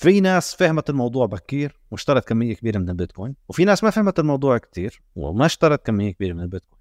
في 0.00 0.20
ناس 0.20 0.54
فهمت 0.54 0.90
الموضوع 0.90 1.26
بكير 1.26 1.76
واشترت 1.90 2.28
كمية 2.28 2.54
كبيرة 2.54 2.78
من 2.78 2.88
البيتكوين 2.88 3.34
وفي 3.48 3.64
ناس 3.64 3.84
ما 3.84 3.90
فهمت 3.90 4.18
الموضوع 4.18 4.58
كتير 4.58 5.02
وما 5.16 5.46
اشترت 5.46 5.86
كمية 5.86 6.12
كبيرة 6.12 6.32
من 6.32 6.40
البيتكوين. 6.40 6.80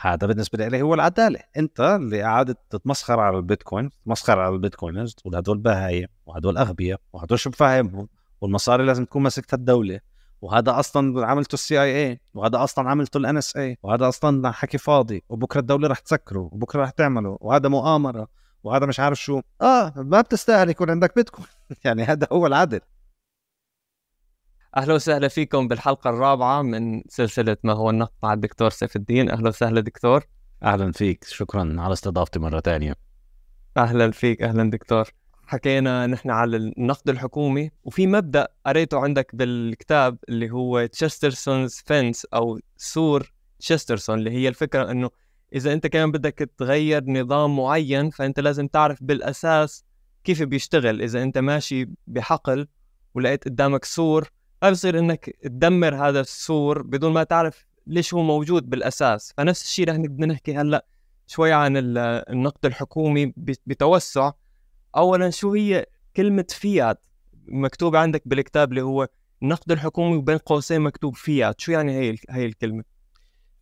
هذا 0.00 0.26
بالنسبة 0.26 0.68
لي 0.68 0.82
هو 0.82 0.94
العدالة. 0.94 1.40
أنت 1.56 1.80
اللي 1.80 2.22
قعدت 2.22 2.58
تتمسخر 2.70 3.20
على 3.20 3.36
البيتكوين 3.36 3.90
تتمسخر 3.90 4.38
على 4.38 4.54
ال 4.54 4.59
Bitcoiners 4.59 5.14
تقول 5.14 5.36
هدول 5.36 5.58
بهايم 5.58 6.08
وهدول 6.26 6.58
أغبياء 6.58 7.00
وهدول 7.12 7.38
شو 7.38 7.50
بفهمهم 7.50 8.08
والمصاري 8.40 8.84
لازم 8.84 9.04
تكون 9.04 9.22
ماسكتها 9.22 9.56
الدولة. 9.56 10.00
وهذا 10.42 10.78
أصلا 10.78 11.26
عملته 11.26 11.54
ال 11.54 11.82
CIA 11.82 12.20
وهذا 12.34 12.64
أصلا 12.64 12.90
عملته 12.90 13.18
ال 13.18 13.36
NSA 13.36 13.78
وهذا 13.82 14.08
أصلا 14.08 14.50
حكي 14.50 14.78
فاضي 14.78 15.22
وبكرة 15.28 15.60
الدولة 15.60 15.88
رح 15.88 15.98
تسكره 15.98 16.48
وبكرة 16.52 16.82
رح 16.82 16.90
تعمله 16.90 17.38
وهذا 17.40 17.68
مؤامرة 17.68 18.28
وهذا 18.64 18.86
مش 18.86 19.00
عارف 19.00 19.20
شو. 19.20 19.40
آه 19.62 19.92
ما 19.96 20.20
بتستاهل 20.20 20.70
يكون 20.70 20.90
عندك 20.90 21.14
بيتكوين. 21.14 21.57
يعني 21.84 22.02
هذا 22.02 22.26
هو 22.32 22.46
العدل. 22.46 22.80
أهلا 24.76 24.94
وسهلا 24.94 25.28
فيكم 25.28 25.68
بالحلقة 25.68 26.10
الرابعة 26.10 26.62
من 26.62 27.02
سلسلة 27.08 27.56
ما 27.64 27.72
هو 27.72 27.90
النقد 27.90 28.12
مع 28.22 28.32
الدكتور 28.32 28.70
سيف 28.70 28.96
الدين. 28.96 29.30
أهلا 29.30 29.48
وسهلا 29.48 29.80
دكتور. 29.80 30.24
أهلا 30.62 30.92
فيك. 30.92 31.24
شكرا 31.24 31.76
على 31.78 31.92
استضافتي 31.92 32.38
مرة 32.38 32.60
ثانية. 32.60 32.94
أهلا 33.76 34.10
فيك. 34.10 34.42
أهلا 34.42 34.70
دكتور. 34.70 35.10
حكينا 35.46 36.06
نحن 36.06 36.30
على 36.30 36.56
النقد 36.56 37.08
الحكومي 37.08 37.70
وفي 37.84 38.06
مبدأ 38.06 38.48
قريته 38.66 38.98
عندك 38.98 39.34
بالكتاب 39.34 40.18
اللي 40.28 40.50
هو 40.50 40.86
Chesterton's 40.86 41.82
fence 41.86 42.24
أو 42.24 42.60
سور 42.76 43.32
Chesterton 43.58 44.18
اللي 44.18 44.30
هي 44.30 44.48
الفكرة 44.48 44.90
إنه 44.90 45.10
إذا 45.54 45.72
أنت 45.72 45.86
كمان 45.86 46.12
بدك 46.12 46.50
تغير 46.58 47.04
نظام 47.10 47.56
معين 47.56 48.10
فأنت 48.10 48.40
لازم 48.40 48.66
تعرف 48.66 49.02
بالأساس 49.02 49.84
كيف 50.28 50.42
بيشتغل. 50.42 51.02
إذا 51.02 51.22
أنت 51.22 51.38
ماشي 51.38 51.88
بحقل 52.06 52.68
ولقيت 53.14 53.44
قدامك 53.44 53.84
سور 53.84 54.30
ما 54.62 54.70
بصير 54.70 54.98
إنك 54.98 55.30
تدمر 55.42 55.94
هذا 55.94 56.20
السور 56.20 56.82
بدون 56.82 57.12
ما 57.12 57.22
تعرف 57.22 57.66
ليش 57.86 58.14
هو 58.14 58.22
موجود 58.22 58.70
بالأساس. 58.70 59.34
فنفس 59.36 59.62
الشيء 59.62 59.88
رح 59.88 59.96
بدنا 59.96 60.26
نحكي 60.26 60.56
هلأ 60.56 60.86
شوي 61.26 61.52
عن 61.52 61.72
النقد 61.76 62.66
الحكومي 62.66 63.32
بتوسع. 63.36 64.32
اولا 64.96 65.30
شو 65.30 65.52
هي 65.52 65.86
كلمة 66.16 66.46
فيات؟ 66.48 67.06
مكتوبه 67.46 67.98
عندك 67.98 68.22
بالكتاب 68.26 68.70
اللي 68.70 68.82
هو 68.82 69.08
النقد 69.42 69.72
الحكومي 69.72 70.16
وبين 70.16 70.38
قوسين 70.38 70.80
مكتوب 70.80 71.16
فيات. 71.16 71.60
شو 71.60 71.72
يعني 71.72 71.92
هي 71.92 72.16
هي 72.30 72.46
الكلمة؟ 72.46 72.84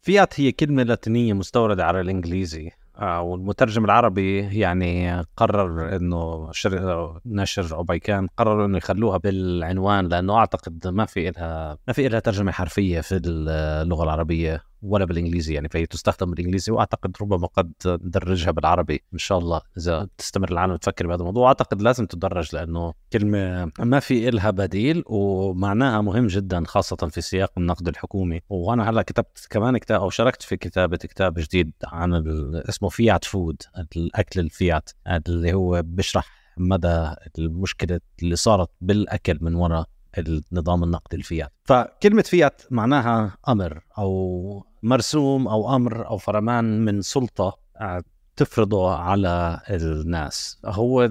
فيات 0.02 0.40
هي 0.40 0.52
كلمة 0.52 0.82
لاتينية 0.82 1.32
مستورده 1.32 1.84
على 1.84 2.00
الإنجليزي. 2.00 2.70
والمترجم 3.02 3.84
العربي 3.84 4.58
يعني 4.58 5.20
قرر 5.36 5.96
إنه 5.96 6.48
شر... 6.52 7.20
نشر 7.26 7.76
أوبايكان 7.76 8.28
قرروا 8.36 8.66
إنه 8.66 8.78
يخلوها 8.78 9.18
بالعنوان 9.18 10.08
لأنه 10.08 10.36
أعتقد 10.36 10.86
ما 10.86 11.04
في 11.04 11.30
لها 11.30 11.78
ما 11.86 11.92
في 11.92 12.08
لها 12.08 12.20
ترجمة 12.20 12.52
حرفية 12.52 13.00
في 13.00 13.20
اللغة 13.26 14.04
العربية. 14.04 14.62
ولا 14.86 15.04
بالانجليزي 15.04 15.54
يعني 15.54 15.68
فهي 15.68 15.86
تستخدم 15.86 16.30
بالانجليزي 16.30 16.72
وأعتقد 16.72 17.16
ربما 17.20 17.46
قد 17.46 17.72
ندرجها 17.86 18.50
بالعربي 18.50 19.02
إن 19.12 19.18
شاء 19.18 19.38
الله. 19.38 19.60
إذا 19.78 20.08
تستمر 20.18 20.50
العالم 20.50 20.76
تفكر 20.76 21.06
بهذا 21.06 21.20
الموضوع 21.20 21.48
اعتقد 21.48 21.82
لازم 21.82 22.06
تدرج 22.06 22.54
لأنه 22.54 22.92
كلمة 23.12 23.70
ما 23.78 24.00
في 24.00 24.30
لها 24.30 24.50
بديل 24.50 25.02
ومعناها 25.06 26.00
مهم 26.00 26.26
جدا 26.26 26.64
خاصة 26.66 26.96
في 26.96 27.20
سياق 27.20 27.52
النقد 27.58 27.88
الحكومي. 27.88 28.40
وأنا 28.48 28.90
هلأ 28.90 29.02
كتبت 29.02 29.46
كمان 29.50 29.78
كتاب 29.78 30.00
أو 30.00 30.10
شاركت 30.10 30.42
في 30.42 30.56
كتابة 30.56 30.96
كتاب 30.96 31.34
جديد 31.38 31.72
عن 31.84 32.22
اسمه 32.68 32.88
فيات 32.88 33.24
فود 33.24 33.62
الأكل 33.96 34.40
الفيات 34.40 34.90
اللي 35.28 35.52
هو 35.52 35.82
بيشرح 35.84 36.46
مدى 36.58 37.14
المشكلة 37.38 38.00
اللي 38.22 38.36
صارت 38.36 38.70
بالأكل 38.80 39.38
من 39.40 39.54
وراء 39.54 39.86
النظام 40.18 40.84
النقدي 40.84 41.16
الفيات 41.16 41.52
فكلمة 41.64 42.22
فيات 42.22 42.62
معناها 42.70 43.36
أمر 43.48 43.84
أو 43.98 44.66
مرسوم 44.82 45.48
أو 45.48 45.76
أمر 45.76 46.08
أو 46.08 46.18
فرمان 46.18 46.84
من 46.84 47.02
سلطة 47.02 47.58
آه، 47.76 48.02
تفرضه 48.36 48.94
على 48.94 49.60
الناس. 49.70 50.60
هو 50.64 51.10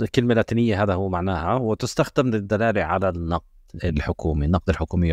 الكلمة 0.00 0.32
اللاتينية 0.32 0.82
هذا 0.82 0.94
هو 0.94 1.08
معناها 1.08 1.54
وتستخدم 1.54 2.26
للدلالة 2.26 2.82
على 2.82 3.08
النقد 3.08 3.44
الحكومي. 3.84 4.46
النقد 4.46 4.70
الحكومي 4.70 5.10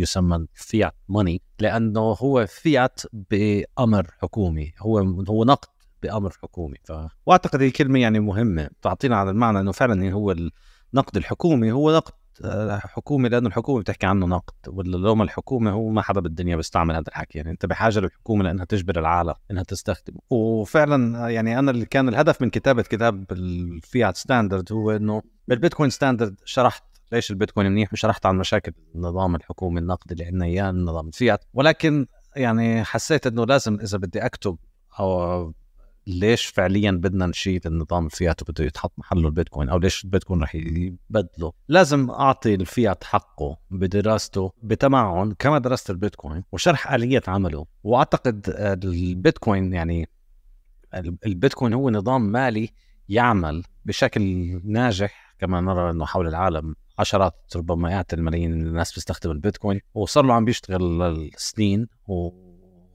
يسمى 0.00 0.46
فيات 0.54 0.94
ماني 1.08 1.42
لأنه 1.58 2.00
هو 2.00 2.46
فيات 2.46 3.00
بأمر 3.30 4.10
حكومي. 4.22 4.72
هو 4.78 4.98
هو 5.28 5.44
نقد 5.44 5.68
بأمر 6.02 6.30
حكومي. 6.42 6.76
ف... 6.84 6.92
وأعتقد 7.26 7.62
هي 7.62 7.70
كلمة 7.70 7.98
يعني 7.98 8.20
مهمة 8.20 8.70
تعطينا 8.82 9.16
على 9.16 9.30
المعنى 9.30 9.60
أنه 9.60 9.72
فعلا 9.72 10.12
هو 10.12 10.32
النقد 10.94 11.16
الحكومي 11.16 11.72
هو 11.72 11.96
نقد 11.96 12.12
حكومي 12.70 13.28
لأنه 13.28 13.48
الحكومة 13.48 13.80
بتحكي 13.80 14.06
عنه 14.06 14.26
نقد 14.26 14.54
ولا 14.68 14.96
لو 14.96 15.14
ما 15.14 15.24
الحكومة 15.24 15.70
هو 15.70 15.88
ما 15.88 16.02
حدا 16.02 16.20
بالدنيا 16.20 16.56
بيستعمل 16.56 16.94
هذا 16.94 17.04
الحكي. 17.08 17.38
يعني 17.38 17.50
أنت 17.50 17.66
بحاجة 17.66 18.00
للحكومة 18.00 18.44
لأنها 18.44 18.64
تجبر 18.64 18.98
العالم 18.98 19.34
إنها 19.50 19.62
تستخدمه. 19.62 20.18
وفعلا 20.30 21.28
يعني 21.28 21.58
أنا 21.58 21.70
اللي 21.70 21.86
كان 21.86 22.08
الهدف 22.08 22.42
من 22.42 22.50
كتابة 22.50 22.82
كتاب 22.82 23.24
ال 23.32 23.49
Fiat 23.49 24.16
Standard 24.16 24.72
هو 24.72 24.90
إنه 24.90 25.22
بال 25.48 25.57
Bitcoin 25.57 25.90
Standard 25.90 26.40
شرحت 26.44 26.84
ليش 27.12 27.30
البيتكوين 27.30 27.70
منيح 27.70 27.92
وشرحت 27.92 28.26
عن 28.26 28.38
مشاكل 28.38 28.72
النظام 28.94 29.34
الحكومي 29.34 29.80
النقدي 29.80 30.14
اللي 30.14 30.24
عندنا 30.24 30.44
إياه 30.44 30.70
النظام 30.70 31.08
الفيات. 31.08 31.44
ولكن 31.54 32.06
يعني 32.36 32.84
حسيت 32.84 33.26
إنه 33.26 33.44
لازم 33.46 33.80
إذا 33.80 33.98
بدي 33.98 34.26
أكتب 34.26 34.56
أو 35.00 35.52
ليش 36.06 36.46
فعليا 36.46 36.90
بدنا 36.90 37.26
نشيل 37.26 37.60
النظام 37.66 38.06
الفيات 38.06 38.42
وبده 38.42 38.64
يتحط 38.64 38.92
محله 38.98 39.28
البيتكوين؟ 39.28 39.68
أو 39.68 39.78
ليش 39.78 40.04
البيتكوين 40.04 40.42
رح 40.42 40.54
يبدله؟ 40.54 41.52
لازم 41.68 42.10
أعطي 42.10 42.54
الفيات 42.54 43.04
حقه 43.04 43.58
بدراسته 43.70 44.52
بتمعن 44.62 45.32
كما 45.32 45.58
درست 45.58 45.90
البيتكوين 45.90 46.44
وشرح 46.52 46.92
آلية 46.92 47.22
عمله. 47.28 47.66
وأعتقد 47.84 48.54
البيتكوين 48.84 49.72
يعني 49.72 50.08
البيتكوين 51.26 51.72
هو 51.74 51.90
نظام 51.90 52.22
مالي 52.22 52.70
يعمل 53.08 53.62
بشكل 53.84 54.22
ناجح 54.64 55.34
كما 55.38 55.60
نرى 55.60 55.90
إنه 55.90 56.04
حول 56.06 56.28
العالم 56.28 56.74
عشرات 56.98 57.34
ربما 57.56 57.88
مئات 57.88 58.14
الملايين 58.14 58.50
من 58.52 58.66
الناس 58.66 58.94
بيستخدم 58.94 59.30
البيتكوين. 59.30 59.80
وصار 59.94 60.24
له 60.24 60.34
عم 60.34 60.44
بيشتغل 60.44 61.30
سنين 61.36 61.86
و 62.08 62.49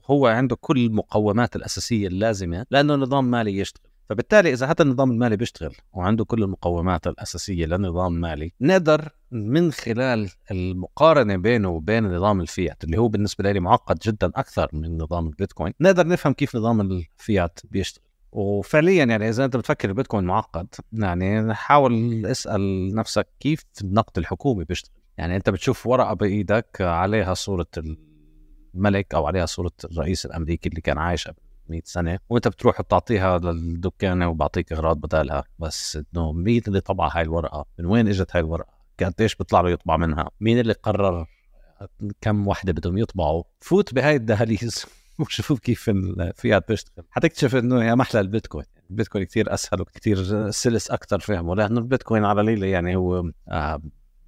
هو 0.06 0.26
عنده 0.26 0.56
كل 0.60 0.86
المقومات 0.86 1.56
الأساسية 1.56 2.08
اللازمة 2.08 2.66
لأنه 2.70 2.94
نظام 2.94 3.30
مالي 3.30 3.58
يشتغل. 3.58 3.86
فبالتالي 4.08 4.52
إذا 4.52 4.66
هذا 4.66 4.82
النظام 4.82 5.10
المالي 5.10 5.36
بيشتغل 5.36 5.74
وعنده 5.92 6.24
كل 6.24 6.42
المقومات 6.42 7.06
الأساسية 7.06 7.66
لنظام 7.66 8.12
مالي 8.12 8.52
نقدر 8.60 9.08
من 9.30 9.72
خلال 9.72 10.30
المقارنة 10.50 11.36
بينه 11.36 11.68
وبين 11.68 12.16
نظام 12.16 12.40
الفيات 12.40 12.84
اللي 12.84 12.98
هو 12.98 13.08
بالنسبة 13.08 13.52
لي 13.52 13.60
معقد 13.60 13.98
جدا 13.98 14.30
أكثر 14.34 14.68
من 14.72 14.98
نظام 14.98 15.26
البيتكوين 15.26 15.72
نقدر 15.80 16.06
نفهم 16.06 16.32
كيف 16.32 16.56
نظام 16.56 16.80
الفيات 16.80 17.60
بيشتغل. 17.64 18.04
وفعليا 18.32 19.04
يعني 19.04 19.28
إذا 19.28 19.44
أنت 19.44 19.56
بتفكر 19.56 19.88
البيتكوين 19.88 20.24
معقد 20.24 20.66
يعني 20.92 21.54
حاول 21.54 22.26
اسأل 22.26 22.94
نفسك 22.94 23.28
كيف 23.40 23.64
النقد 23.82 24.18
الحكومي 24.18 24.64
بيشتغل. 24.64 24.94
يعني 25.18 25.36
أنت 25.36 25.50
بتشوف 25.50 25.86
ورقة 25.86 26.14
بإيدك 26.14 26.76
عليها 26.80 27.34
صورة 27.34 27.66
ملك 28.76 29.14
أو 29.14 29.26
عليها 29.26 29.46
صورة 29.46 29.72
الرئيس 29.84 30.26
الأمريكي 30.26 30.68
اللي 30.68 30.80
كان 30.80 30.98
عايش 30.98 31.28
قبل 31.28 31.36
100 31.68 31.80
سنة 31.84 32.18
وأنت 32.28 32.48
بتروح 32.48 32.82
بتعطيها 32.82 33.38
للدكانه 33.38 34.28
وبعطيك 34.28 34.72
إغراض 34.72 34.96
بدالها 34.96 35.44
بس 35.58 35.98
إنه 36.14 36.32
مين 36.32 36.62
اللي 36.68 36.80
طبع 36.80 37.08
هاي 37.08 37.22
الورقة؟ 37.22 37.66
من 37.78 37.86
وين 37.86 38.08
إجت 38.08 38.36
هاي 38.36 38.40
الورقة؟ 38.40 38.76
قديش 39.02 39.34
بيطلع 39.34 39.60
له 39.60 39.70
يطبع 39.70 39.96
منها؟ 39.96 40.30
مين 40.40 40.58
اللي 40.58 40.72
قرر 40.72 41.26
كم 42.20 42.48
وحدة 42.48 42.72
بدهم 42.72 42.98
يطبعوا؟ 42.98 43.42
فوت 43.60 43.94
بهاي 43.94 44.16
الدهاليز 44.16 44.86
وشوف 45.18 45.60
كيف 45.60 45.88
الفيات 45.88 46.68
بيشتغل 46.68 47.04
حتكتشف 47.10 47.56
إنه 47.56 47.84
يا 47.84 47.94
محلى 47.94 48.20
البيتكوين 48.20 48.66
البيتكوين 48.90 49.24
كثير 49.24 49.54
أسهل 49.54 49.80
وكثير 49.80 50.50
سلس 50.50 50.90
أكثر 50.90 51.20
فهمه 51.20 51.54
لأنه 51.54 51.80
البيتكوين 51.80 52.24
على 52.24 52.42
ليلة 52.42 52.66
يعني 52.66 52.96
هو 52.96 53.30
آه 53.48 53.82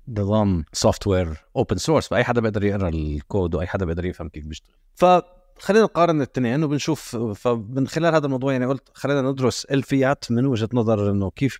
نظام 0.08 0.64
software 0.72 1.44
open 1.56 1.76
source 1.76 2.08
فأي 2.08 2.24
حدا 2.24 2.40
بيقدر 2.40 2.64
يقرأ 2.64 2.88
الكود 2.88 3.54
وأي 3.54 3.66
حدا 3.66 3.84
بيقدر 3.84 4.04
يفهم 4.04 4.28
كيف 4.28 4.46
بيشتغل. 4.46 4.74
فخلينا 4.94 5.84
نقارن 5.84 6.16
الاثنين 6.16 6.64
وبنشوف 6.64 7.16
فمن 7.16 7.88
خلال 7.88 8.14
هذا 8.14 8.26
الموضوع 8.26 8.52
يعني 8.52 8.66
قلت 8.66 8.88
خلينا 8.94 9.22
ندرس 9.22 9.64
الفيات 9.64 10.24
من 10.32 10.46
وجهة 10.46 10.68
نظر 10.72 11.10
إنه 11.10 11.30
كيف 11.30 11.58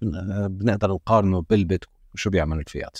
بنقدر 0.48 0.92
نقارنه 0.92 1.44
بالبيتكوين 1.50 1.98
وشو 2.14 2.30
بيعمل 2.30 2.58
الفيات. 2.58 2.98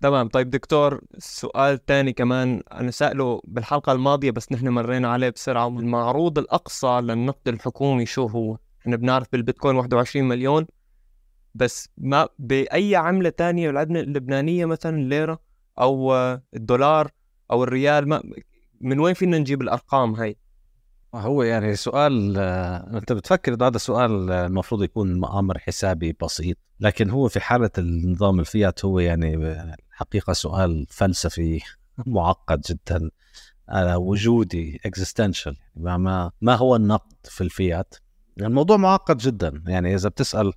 تمام. 0.00 0.28
طيب 0.28 0.50
دكتور 0.50 1.00
سؤال 1.18 1.84
تاني 1.84 2.12
كمان. 2.12 2.62
أنا 2.72 2.90
سأله 2.90 3.40
بالحلقة 3.44 3.92
الماضية 3.92 4.30
بس 4.30 4.52
نحن 4.52 4.68
مرينا 4.68 5.08
عليه 5.08 5.28
بسرعة. 5.28 5.68
المعروض 5.68 6.38
الأقصى 6.38 7.00
للنقد 7.02 7.48
الحكومي 7.48 8.06
شو 8.06 8.26
هو؟ 8.26 8.58
إحنا 8.80 8.96
بنعرف 8.96 9.26
بالبيتكوين 9.32 9.76
21 9.76 10.28
مليون. 10.28 10.66
بس 11.54 11.88
ما 11.98 12.28
بأي 12.38 12.96
عملة 12.96 13.30
تانية 13.30 13.70
العمله 13.70 14.00
اللبنانيه 14.00 14.64
مثلا 14.64 14.96
الليرة 14.96 15.40
أو 15.78 16.14
الدولار 16.54 17.10
أو 17.50 17.64
الريال 17.64 18.08
ما 18.08 18.22
من 18.80 19.00
وين 19.00 19.14
فينا 19.14 19.38
نجيب 19.38 19.62
الأرقام 19.62 20.14
هاي؟ 20.14 20.36
هو 21.14 21.42
يعني 21.42 21.76
سؤال 21.76 22.38
أنت 22.94 23.12
بتفكر 23.12 23.54
إنه 23.54 23.66
هذا 23.66 23.78
سؤال 23.78 24.30
المفروض 24.30 24.82
يكون 24.82 25.24
أمر 25.24 25.58
حسابي 25.58 26.16
بسيط 26.22 26.56
لكن 26.80 27.10
هو 27.10 27.28
في 27.28 27.40
حالة 27.40 27.70
النظام 27.78 28.40
الفيات 28.40 28.84
هو 28.84 28.98
يعني 28.98 29.56
حقيقه 29.90 30.32
سؤال 30.32 30.86
فلسفي 30.90 31.60
معقد 32.06 32.60
جدا 32.60 33.10
آه، 33.68 33.98
وجودي 33.98 34.80
اكزيستنشال 34.86 35.56
ما 35.76 36.30
ما 36.40 36.54
هو 36.54 36.76
النقد 36.76 37.16
في 37.24 37.40
الفيات؟ 37.40 37.94
الموضوع 38.40 38.76
معقد 38.76 39.16
جدا. 39.16 39.62
يعني 39.66 39.94
إذا 39.94 40.08
بتسأل 40.08 40.52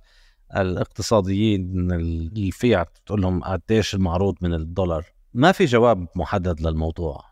الاقتصاديين 0.56 1.92
الفيات 1.92 2.98
تقول 3.06 3.22
لهم 3.22 3.42
قديش 3.44 3.94
المعروض 3.94 4.34
من 4.42 4.54
الدولار. 4.54 5.04
ما 5.34 5.52
في 5.52 5.64
جواب 5.64 6.08
محدد 6.16 6.60
للموضوع. 6.60 7.24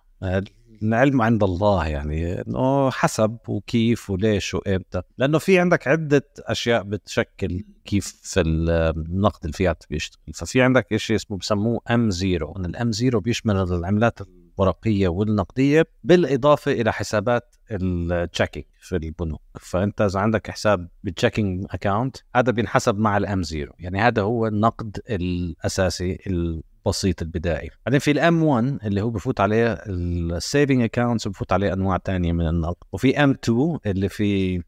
العلم 0.82 1.22
عند 1.22 1.42
الله 1.42 1.86
يعني 1.86 2.40
إنه 2.40 2.90
حسب 2.90 3.38
وكيف 3.48 4.10
وليش 4.10 4.54
وإمتى. 4.54 5.02
لأنه 5.18 5.38
في 5.38 5.58
عندك 5.58 5.88
عدة 5.88 6.28
أشياء 6.38 6.82
بتشكل 6.82 7.64
كيف 7.84 8.34
النقد 8.36 9.44
الفيات 9.44 9.84
بيشتغل. 9.90 10.22
ففي 10.34 10.62
عندك 10.62 10.96
شيء 10.96 11.16
اسمه 11.16 11.38
بسموه 11.38 11.80
M 11.90 12.10
zero 12.10 12.56
ال 12.56 12.74
M 12.74 12.92
zero 12.92 13.20
بيشمل 13.20 13.56
العملات 13.56 14.18
الورقية 14.58 15.08
والنقدية 15.08 15.86
بالإضافة 16.04 16.72
إلى 16.72 16.92
حسابات 16.92 17.54
ال 17.70 17.81
checking 17.81 18.64
في 18.80 18.96
البنوك. 18.96 19.40
فأنت 19.60 20.00
إذا 20.00 20.20
عندك 20.20 20.50
حساب 20.50 20.88
بال 21.04 21.16
checking 21.16 21.66
account 21.70 22.16
هذا 22.36 22.52
بينحسب 22.52 22.98
مع 22.98 23.16
ال 23.16 23.29
M 23.29 23.42
zero 23.42 23.72
يعني 23.78 24.00
هذا 24.00 24.22
هو 24.22 24.46
النقد 24.46 25.00
الأساسي 25.10 26.18
البسيط 26.26 27.22
البدائي. 27.22 27.70
بعدين 27.86 28.00
في 28.00 28.10
ال 28.10 28.26
M 28.26 28.42
1 28.42 28.78
اللي 28.84 29.02
هو 29.02 29.10
بفوت 29.10 29.40
عليه 29.40 29.72
ال 29.72 29.88
saving 29.88 30.82
accounts 30.82 31.28
بفوت 31.28 31.52
عليه 31.52 31.72
أنواع 31.72 31.96
تانية 31.96 32.32
من 32.32 32.48
النقد. 32.48 32.76
وفي 32.92 33.24
M 33.24 33.30
2 33.30 33.78
اللي 33.86 34.08
في 34.08 34.62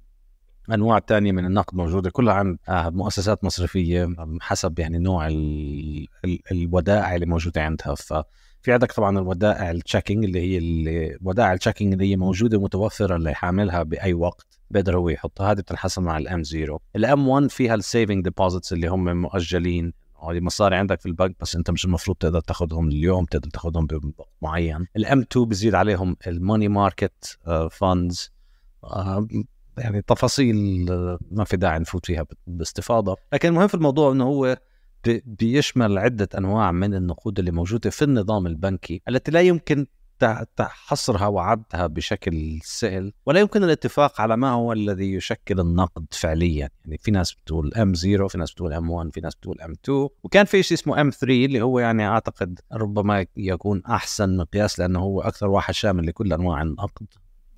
أنواع 0.72 0.98
تانية 0.98 1.32
من 1.32 1.44
النقد 1.46 1.75
موجودة 1.75 2.10
كلها 2.10 2.34
عن 2.34 2.58
آه، 2.69 2.90
مؤسسات 2.90 3.44
مصرفية 3.44 4.08
حسب 4.40 4.78
يعني 4.78 4.98
نوع 4.98 5.26
ال 5.26 6.08
ال 6.25 6.38
الودائع 6.52 7.14
اللي 7.14 7.26
موجودة 7.26 7.62
عندها. 7.62 7.94
ففي 8.64 8.72
عندك 8.72 8.93
طبعا 8.93 9.19
الودائع 9.19 9.70
ال 9.70 9.76
checking 9.76 10.25
اللي 10.25 10.40
هي 10.40 10.58
الودائع 10.58 11.52
ال 11.52 11.57
checking 11.57 11.93
اللي 11.93 12.11
هي 12.11 12.16
موجودة 12.16 12.61
متوفرة 12.61 13.16
اللي 13.16 13.34
حاملها 13.34 13.82
بأي 13.82 14.14
وقت 14.14 14.58
بقدر 14.70 14.96
هو 14.96 15.08
يحطها. 15.08 15.52
هذه 15.52 15.61
بتنحسب 15.61 16.02
مع 16.02 16.19
ال 16.19 16.31
M 16.31 16.43
0 16.43 16.78
ال 16.96 17.12
M 17.12 17.28
1 17.28 17.50
فيها 17.50 17.75
ال 17.75 17.82
saving 17.82 18.25
deposits 18.25 18.72
اللي 18.72 18.87
هم 18.87 19.22
مؤجلين. 19.22 19.93
هذه 20.31 20.40
مصاري 20.40 20.76
عندك 20.76 21.00
في 21.00 21.06
البنك 21.06 21.37
بس 21.40 21.56
أنت 21.56 21.70
مش 21.70 21.84
المفروض 21.84 22.16
تقدر 22.16 22.40
تاخذهم 22.40 22.88
اليوم 22.88 23.25
تقدر 23.25 23.49
تاخذهم 23.50 23.87
بوقت 23.87 24.28
معين. 24.43 24.87
ال 24.96 25.08
M 25.08 25.20
2 25.20 25.46
بزيد 25.46 25.75
عليهم 25.75 26.16
ال 26.26 26.33
money 26.33 26.69
market 26.69 27.38
funds 27.70 28.32
يعني 29.78 30.02
تفاصيل 30.02 30.87
آه، 30.90 31.19
ما 31.31 31.44
في 31.44 31.56
داعي 31.56 31.78
نفوت 31.78 32.06
فيها 32.06 32.26
باستفاضة. 32.46 33.16
لكن 33.32 33.49
المهم 33.49 33.66
في 33.66 33.75
الموضوع 33.75 34.12
إنه 34.12 34.25
هو 34.25 34.56
بيشمل 35.26 35.98
عدة 35.98 36.28
أنواع 36.38 36.72
من 36.72 36.94
النقود 36.94 37.38
اللي 37.38 37.50
موجودة 37.50 37.90
في 37.90 38.02
النظام 38.02 38.46
البنكي 38.46 39.02
التي 39.08 39.30
لا 39.30 39.40
يمكن 39.40 39.86
حصرها 40.60 41.26
وعدها 41.26 41.86
بشكل 41.86 42.58
سهل 42.62 43.12
ولا 43.26 43.40
يمكن 43.40 43.64
الاتفاق 43.64 44.20
على 44.20 44.36
ما 44.36 44.50
هو 44.50 44.72
الذي 44.72 45.12
يشكل 45.12 45.60
النقد 45.60 46.06
فعليا. 46.10 46.70
يعني 46.84 46.98
في 46.98 47.10
ناس 47.10 47.34
بتقول 47.34 47.74
M 47.75 47.94
0 47.94 48.28
في 48.28 48.38
ناس 48.38 48.52
بتقول 48.52 48.72
M 48.72 48.90
1 48.90 49.10
في 49.14 49.20
ناس 49.20 49.34
بتقول 49.34 49.60
M 49.61 49.72
2 49.84 50.08
وكان 50.24 50.44
في 50.44 50.62
شيء 50.62 50.78
اسمه 50.78 51.00
M 51.00 51.11
3 51.10 51.44
اللي 51.44 51.62
هو 51.62 51.78
يعني 51.78 52.06
أعتقد 52.06 52.60
ربما 52.72 53.26
يكون 53.36 53.82
أحسن 53.86 54.36
مقياس 54.36 54.78
لأنه 54.78 55.00
هو 55.00 55.20
أكثر 55.20 55.48
واحد 55.48 55.74
شامل 55.74 56.06
لكل 56.06 56.32
أنواع 56.32 56.62
النقد. 56.62 57.06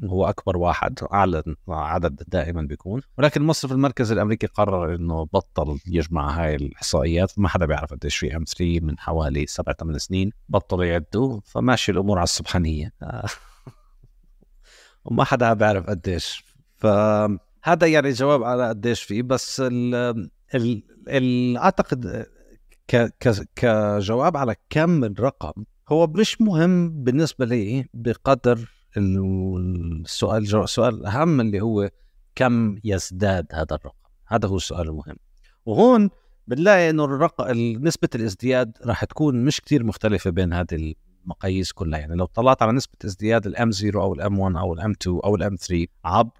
هو 0.04 0.28
أكبر 0.28 0.56
واحد 0.56 0.98
أعلى 1.12 1.42
عدد 1.68 2.22
دائما 2.28 2.62
بيكون. 2.62 3.02
ولكن 3.18 3.40
المصرف 3.40 3.72
المركزي 3.72 4.14
الأمريكي 4.14 4.46
قرر 4.46 4.94
إنه 4.94 5.24
بطل 5.24 5.78
يجمع 5.86 6.30
هاي 6.30 6.54
الإحصائيات. 6.54 7.38
ما 7.38 7.48
حدا 7.48 7.66
بيعرف 7.66 7.90
قديش 7.90 8.16
في 8.16 8.36
ام 8.36 8.44
3 8.44 8.80
من 8.80 8.98
حوالي 8.98 9.46
سبع 9.46 9.72
ثمان 9.72 9.98
سنين. 9.98 10.30
بطلوا 10.48 10.84
يعدوا 10.84 11.40
فماشي 11.44 11.92
الأمور 11.92 12.18
على 12.18 12.24
السبحانية. 12.24 12.92
وما 15.04 15.24
حدا 15.24 15.52
بيعرف 15.52 15.86
قديش 15.86 16.44
فهذا 16.76 17.86
يعني 17.86 18.10
جواب 18.10 18.42
على 18.42 18.68
قديش 18.68 19.02
فيه 19.02 19.22
بس 19.22 19.60
ال 19.60 19.94
ال 20.54 20.82
ال 21.08 21.56
أعتقد 21.56 22.26
ك 22.88 23.12
كجواب 23.56 24.36
على 24.36 24.56
كم 24.70 25.04
الرقم 25.04 25.64
هو 25.88 26.06
مش 26.06 26.40
مهم 26.40 27.04
بالنسبة 27.04 27.44
لي 27.46 27.88
بقدر 27.94 28.75
السؤال 28.96 30.62
السؤال 30.62 30.94
الاهم 30.94 31.40
اللي 31.40 31.60
هو 31.60 31.90
كم 32.34 32.76
يزداد 32.84 33.46
هذا 33.52 33.66
الرقم؟ 33.74 34.08
هذا 34.26 34.48
هو 34.48 34.56
السؤال 34.56 34.88
المهم. 34.88 35.16
وهون 35.66 36.10
بنلاقي 36.46 36.90
إنه 36.90 37.04
الرقم 37.04 37.50
نسبة 37.86 38.08
الازدياد 38.14 38.78
راح 38.84 39.04
تكون 39.04 39.44
مش 39.44 39.60
كتير 39.60 39.84
مختلفة 39.84 40.30
بين 40.30 40.52
هذه 40.52 40.94
المقاييس 41.24 41.72
كلها. 41.72 41.98
يعني 41.98 42.14
لو 42.16 42.24
طلعت 42.24 42.62
على 42.62 42.72
نسبة 42.72 42.96
ازدياد 43.04 43.46
الام 43.46 43.70
0 43.70 44.02
أو 44.02 44.14
الام 44.14 44.38
1 44.38 44.56
أو 44.56 44.74
الام 44.74 44.90
2 44.90 45.20
أو 45.24 45.36
الام 45.36 45.56
3 45.56 45.86
عبر 46.04 46.30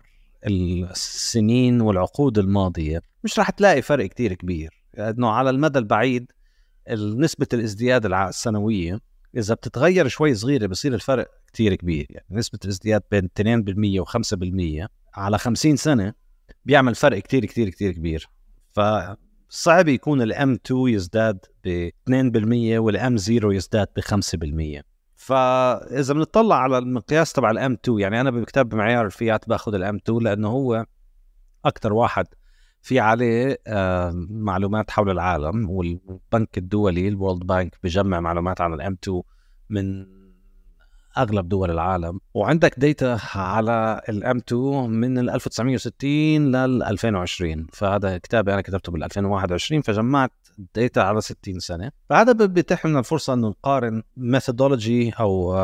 السنين 0.47 1.81
والعقود 1.81 2.39
الماضية 2.39 3.03
مش 3.25 3.39
راح 3.39 3.51
تلاقي 3.51 3.83
فرق 3.83 4.07
كتير 4.07 4.35
كبير. 4.35 4.83
انه 4.99 5.29
على 5.29 5.51
المدى 5.51 5.79
البعيد 5.79 6.33
نسبة 6.91 7.47
الازدياد 7.53 8.07
السنوية 8.07 9.01
إذا 9.37 9.55
بتتغير 9.55 10.09
شوي 10.09 10.35
صغيرة 10.35 10.67
بصير 10.67 10.95
الفرق 10.95 11.31
كتير 11.47 11.75
كبير 11.75 12.07
يعني 12.11 12.27
نسبة 12.31 12.59
الازدياد 12.65 13.03
بين 13.11 13.29
2% 14.03 14.07
و5% 14.07 14.89
على 15.15 15.39
50 15.39 15.77
سنة 15.77 16.13
بيعمل 16.65 16.95
فرق 16.95 17.19
كتير 17.19 17.45
كتير 17.45 17.69
كتير 17.69 17.93
كبير. 17.93 18.29
فصعب 18.73 19.89
يكون 19.89 20.23
ال 20.23 20.38
M 20.38 20.53
2 20.53 20.89
يزداد 20.89 21.39
ب 21.65 21.89
2% 21.89 22.79
وال 22.79 23.04
M 23.04 23.17
0 23.17 23.53
يزداد 23.53 23.89
ب 23.97 24.01
5% 24.81 24.83
فإذا 25.17 26.15
بنطلع 26.15 26.57
على 26.57 26.79
المقياس 26.79 27.33
تبع 27.33 27.51
ال 27.51 27.62
M 27.62 27.73
2 27.73 28.01
يعني 28.01 28.21
أنا 28.21 28.31
بكتاب 28.31 28.75
معيار 28.75 29.07
الفيات 29.07 29.49
باخذ 29.49 29.75
ال 29.75 29.86
M 29.86 29.97
2 29.97 30.19
لأنه 30.19 30.49
هو 30.49 30.87
أكثر 31.65 31.93
واحد 31.93 32.27
في 32.87 33.01
عليه 33.01 33.59
آه، 33.67 34.13
معلومات 34.31 34.91
حول 34.91 35.11
العالم 35.11 35.71
والبنك 35.71 36.59
الدولي 36.59 37.09
ال 37.09 37.15
World 37.15 37.47
Bank 37.47 37.77
بجمع 37.83 38.21
معلومات 38.21 38.61
عن 38.61 38.75
ال 38.75 38.86
M 38.86 38.97
2 39.03 39.23
من 39.71 40.07
أغلب 41.19 41.49
دول 41.49 41.71
العالم. 41.71 42.21
وعندك 42.35 42.79
data 42.79 43.19
على 43.35 44.01
ال 44.09 44.23
M 44.23 44.37
2 44.37 44.91
من 44.91 45.19
ال 45.19 45.31
1960 45.31 46.57
لل 46.57 46.83
2020 46.83 47.67
فهذا 47.73 48.19
كتابي 48.19 48.53
أنا 48.53 48.61
كتبته 48.61 48.93
بال 48.93 49.05
2021 49.05 49.83
فجمعت 49.83 50.33
data 50.75 51.01
على 51.01 51.21
60 51.21 51.59
سنة. 51.59 51.91
فهذا 52.11 52.33
بيتيح 52.33 52.87
لنا 52.87 52.99
الفرصة 52.99 53.35
إنه 53.35 53.49
نقارن 53.49 54.03
methodology 54.17 55.11
أو 55.11 55.57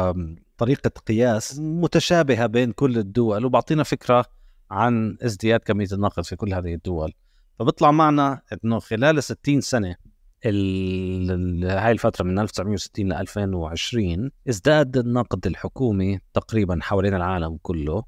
طريقة 0.59 0.91
قياس 1.07 1.59
متشابهة 1.59 2.47
بين 2.47 2.73
كل 2.73 2.99
الدول 2.99 3.45
وبعطينا 3.45 3.83
فكرة 3.83 4.25
عن 4.73 5.17
ازدياد 5.23 5.61
كمية 5.61 5.89
النقد 5.93 6.25
في 6.25 6.37
كل 6.37 6.55
هذه 6.55 6.75
الدول. 6.75 7.13
فبيطلع 7.59 7.91
معنا 7.91 8.43
إنه 8.65 8.79
خلال 8.79 9.23
60 9.23 9.61
سنة 9.61 9.97
هاي 10.45 11.93
الفترة 11.93 12.25
من 12.25 12.39
1960 12.39 13.09
ل 13.09 13.13
2020 13.13 14.31
ازداد 14.49 14.97
النقد 14.97 15.47
الحكومي 15.47 16.19
تقريبا 16.35 16.79
حوالين 16.83 17.15
العالم 17.15 17.59
كله 17.63 18.03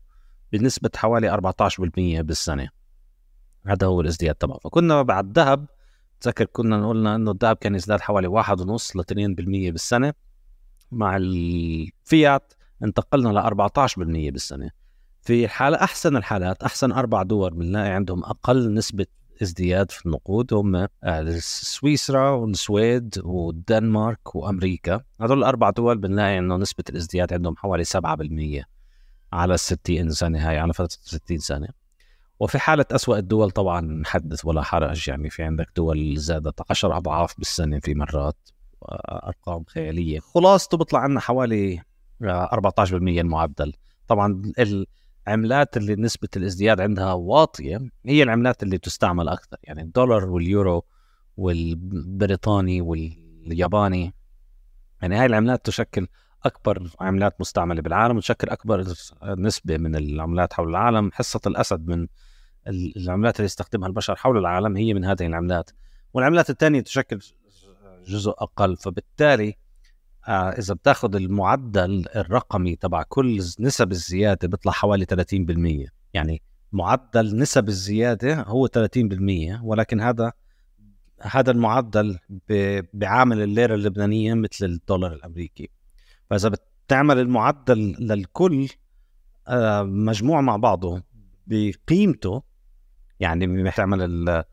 بنسبة 0.53 0.91
حوالي 0.97 1.31
14% 1.31 2.21
بالسنة. 2.21 2.69
هذا 3.67 3.87
هو 3.87 4.01
الازدياد 4.01 4.35
تبعه. 4.35 4.59
فكنا 4.59 5.03
بعد 5.03 5.27
الذهب 5.27 5.67
تذكر 6.21 6.45
كنا 6.45 6.89
قلنا 6.89 7.17
إنه 7.17 7.31
الذهب 7.31 7.57
كان 7.57 7.75
يزداد 7.75 8.01
حوالي 8.01 8.43
1.5 8.43 8.97
ل 8.97 9.01
2% 9.01 9.71
بالسنة. 9.71 10.13
مع 10.93 11.17
الفيات 11.17 12.53
انتقلنا 12.85 13.29
ل 13.29 13.39
14% 13.39 14.31
بالسنة. 14.31 14.84
في 15.25 15.49
حالة 15.49 15.77
أحسن 15.77 16.17
الحالات 16.17 16.63
أحسن 16.63 16.93
أربع 16.93 17.23
دول 17.23 17.55
بنلاقي 17.55 17.91
عندهم 17.91 18.25
أقل 18.25 18.75
نسبة 18.75 19.07
ازدياد 19.43 19.91
في 19.91 20.07
النقود 20.07 20.55
هم 20.55 20.89
آه، 21.05 21.37
سويسرا 21.39 22.31
والسويد 22.31 23.19
والدنمارك 23.25 24.35
وأمريكا. 24.35 25.01
هذول 25.21 25.39
الأربع 25.39 25.71
دول 25.71 25.99
بنلاقي 25.99 26.39
إنه 26.39 26.57
نسبة 26.57 26.85
الازدياد 26.91 27.33
عندهم 27.33 27.57
حوالي 27.57 27.85
7% 27.85 28.65
على 29.33 29.55
ال 29.55 29.61
60 29.61 30.11
سنة 30.11 30.49
هاي 30.49 30.59
على 30.59 30.73
فترة 30.73 30.89
60 30.89 31.39
سنة. 31.39 31.69
وفي 32.41 32.59
حالة 32.59 32.85
أسوأ 32.91 33.19
الدول 33.19 33.51
طبعا 33.51 34.03
حدث 34.07 34.45
ولا 34.45 34.63
حرج 34.63 35.09
يعني 35.09 35.31
في 35.31 35.43
عندك 35.43 35.67
دول 35.77 36.17
زادت 36.17 36.61
10 36.71 36.97
أضعاف 36.97 37.39
بالسنة 37.39 37.79
في 37.79 37.95
مرات 37.95 38.37
آه، 38.83 39.27
أرقام 39.27 39.65
خيالية. 39.69 40.21
خلاصته 40.21 40.77
بيطلع 40.77 41.01
عنا 41.01 41.21
حوالي 41.21 41.83
آه، 42.23 42.49
14% 42.53 43.21
المعدل. 43.21 43.73
طبعا 44.09 44.43
العملات 45.27 45.77
اللي 45.77 45.97
نسبة 45.97 46.29
الازدياد 46.37 46.81
عندها 46.81 47.13
واطية 47.13 47.81
هي 48.07 48.23
العملات 48.23 48.63
اللي 48.63 48.79
تستعمل 48.79 49.29
أكثر 49.29 49.57
يعني 49.63 49.83
الدولار 49.83 50.31
واليورو 50.31 50.85
والبريطاني 51.37 52.81
والياباني 52.81 54.15
يعني 55.03 55.17
هاي 55.17 55.27
العملات 55.27 55.67
تشكل 55.67 56.07
أكبر 56.45 56.91
عملات 57.01 57.41
مستعملة 57.41 57.83
بالعالم 57.83 58.17
وتشكل 58.17 58.49
أكبر 58.49 58.85
نسبة 59.25 59.77
من 59.77 59.97
العملات 59.97 60.53
حول 60.53 60.69
العالم. 60.69 61.11
حصة 61.13 61.41
الأسد 61.47 61.87
من 61.87 62.07
العملات 62.67 63.37
اللي 63.37 63.45
يستخدمها 63.45 63.89
البشر 63.89 64.17
حول 64.17 64.39
العالم 64.39 64.77
هي 64.77 64.95
من 64.95 65.05
هذه 65.05 65.27
العملات. 65.27 65.71
والعملات 66.15 66.51
الثانية 66.51 66.81
تشكل 66.81 67.19
جزء 68.07 68.31
أقل 68.31 68.77
فبالتالي 68.77 69.57
إذا 70.29 70.75
بتاخذ 70.75 71.17
المعدل 71.17 72.05
الرقمي 72.17 72.77
تبع 72.77 73.03
كل 73.03 73.37
نسب 73.61 73.93
الزيادة 73.93 74.49
بيطلع 74.49 74.73
حوالي 74.73 75.07
30% 75.87 75.91
يعني 76.15 76.43
معدل 76.73 77.37
نسب 77.39 77.69
الزيادة 77.69 78.43
هو 78.43 78.69
30% 78.69 78.71
ولكن 79.63 80.01
هذا 80.01 80.33
هذا 81.23 81.51
المعدل 81.51 82.19
بعامل 82.95 83.43
الليرة 83.43 83.75
اللبنانية 83.75 84.35
مثل 84.35 84.65
الدولار 84.65 85.13
الأمريكي. 85.13 85.71
فإذا 86.31 86.53
بتعمل 86.87 87.19
المعدل 87.19 87.97
للكل 87.99 88.69
آه، 89.49 89.83
مجموع 89.83 90.41
مع 90.41 90.57
بعضه 90.57 91.03
بقيمته 91.47 92.43
يعني 93.21 93.63
بتعمل 93.63 94.45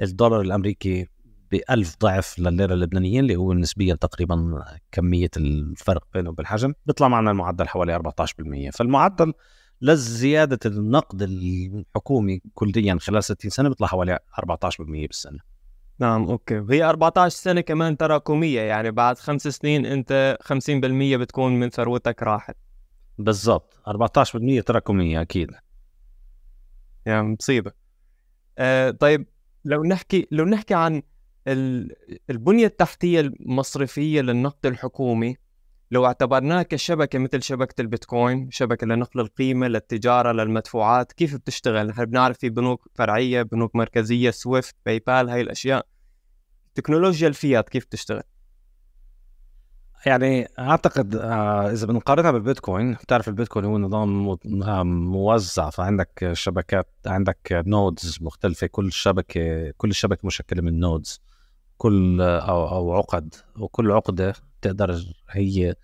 الدولار 0.00 0.40
الأمريكي 0.40 1.08
بألف 1.50 1.96
ضعف 2.00 2.38
للليره 2.38 2.74
اللبنانيه 2.74 3.20
اللي 3.20 3.36
هو 3.36 3.52
نسبيا 3.52 3.94
تقريبا 3.94 4.64
كمية 4.92 5.30
الفرق 5.36 6.04
بينه 6.14 6.30
وبين 6.30 6.74
بيطلع 6.86 7.08
معنا 7.08 7.30
المعدل 7.30 7.68
حوالي 7.68 7.98
14% 7.98 8.70
فالمعدل 8.70 9.32
لزيادة 9.80 10.58
النقد 10.66 11.22
الحكومي 11.22 12.42
كليا 12.54 12.98
خلال 13.00 13.24
60 13.24 13.50
سنة 13.50 13.68
بيطلع 13.68 13.86
حوالي 13.86 14.18
14% 14.40 15.06
بالسنة. 15.06 15.38
نعم 15.98 16.24
أوكي. 16.24 16.58
وهي 16.58 16.84
14 16.84 17.36
سنة 17.36 17.60
كمان 17.60 17.96
تراكميه 17.96 18.60
يعني 18.60 18.90
بعد 18.90 19.18
خمس 19.18 19.48
سنين 19.48 19.86
أنت 19.86 20.38
50% 20.42 21.16
بتكون 21.16 21.60
من 21.60 21.70
ثروتك 21.70 22.22
راحت. 22.22 22.56
بالضبط. 23.18 23.80
14% 23.88 24.62
تراكميه 24.66 25.20
أكيد. 25.20 25.50
يعني 27.06 27.36
مصيبة. 27.40 27.72
آه 28.58 28.90
طيب 28.90 29.26
لو 29.64 29.84
نحكي 29.84 30.26
لو 30.30 30.44
نحكي 30.44 30.74
عن 30.74 31.02
البنية 32.30 32.66
التحتية 32.66 33.20
المصرفية 33.20 34.20
للنقد 34.20 34.66
الحكومي 34.66 35.36
لو 35.90 36.06
اعتبرناها 36.06 36.62
كشبكه 36.62 37.18
مثل 37.18 37.42
شبكة 37.42 37.80
البيتكوين 37.80 38.50
شبكة 38.50 38.86
لنقل 38.86 39.20
القيمة 39.20 39.68
للتجارة 39.68 40.32
للمدفوعات 40.32 41.12
كيف 41.12 41.36
بتشتغل؟ 41.36 41.86
نحن 41.86 42.04
بنعرف 42.04 42.38
في 42.38 42.48
بنوك 42.48 42.88
فرعية 42.94 43.42
بنوك 43.42 43.76
مركزية 43.76 44.30
سويفت 44.30 44.74
باي 44.86 44.98
بال 44.98 45.28
هاي 45.30 45.40
الأشياء. 45.40 45.86
تكنولوجيا 46.74 47.28
الفيات 47.28 47.68
كيف 47.68 47.84
تشتغل 47.84 48.22
يعني 50.06 50.48
أعتقد 50.58 51.16
آه، 51.16 51.70
إذا 51.70 51.86
بنقارنها 51.86 52.30
بالبيتكوين 52.30 52.92
بتعرف 52.92 53.28
البيتكوين 53.28 53.64
هو 53.64 53.78
نظام 53.78 54.28
آه، 54.62 54.82
موزع 54.82 55.70
فعندك 55.70 56.30
شبكات 56.32 56.88
عندك 57.06 57.62
nodes 57.66 58.18
مختلفة 58.20 58.66
كل 58.66 58.92
شبكة 58.92 59.70
كل 59.70 59.94
شبكة 59.94 60.26
مشكلة 60.26 60.62
من 60.62 60.80
nodes 60.80 61.20
كل 61.80 62.20
أو 62.20 62.68
أو 62.68 62.92
عقد 62.92 63.34
وكل 63.58 63.90
عقدة 63.90 64.34
تقدر 64.62 65.04
هي 65.30 65.74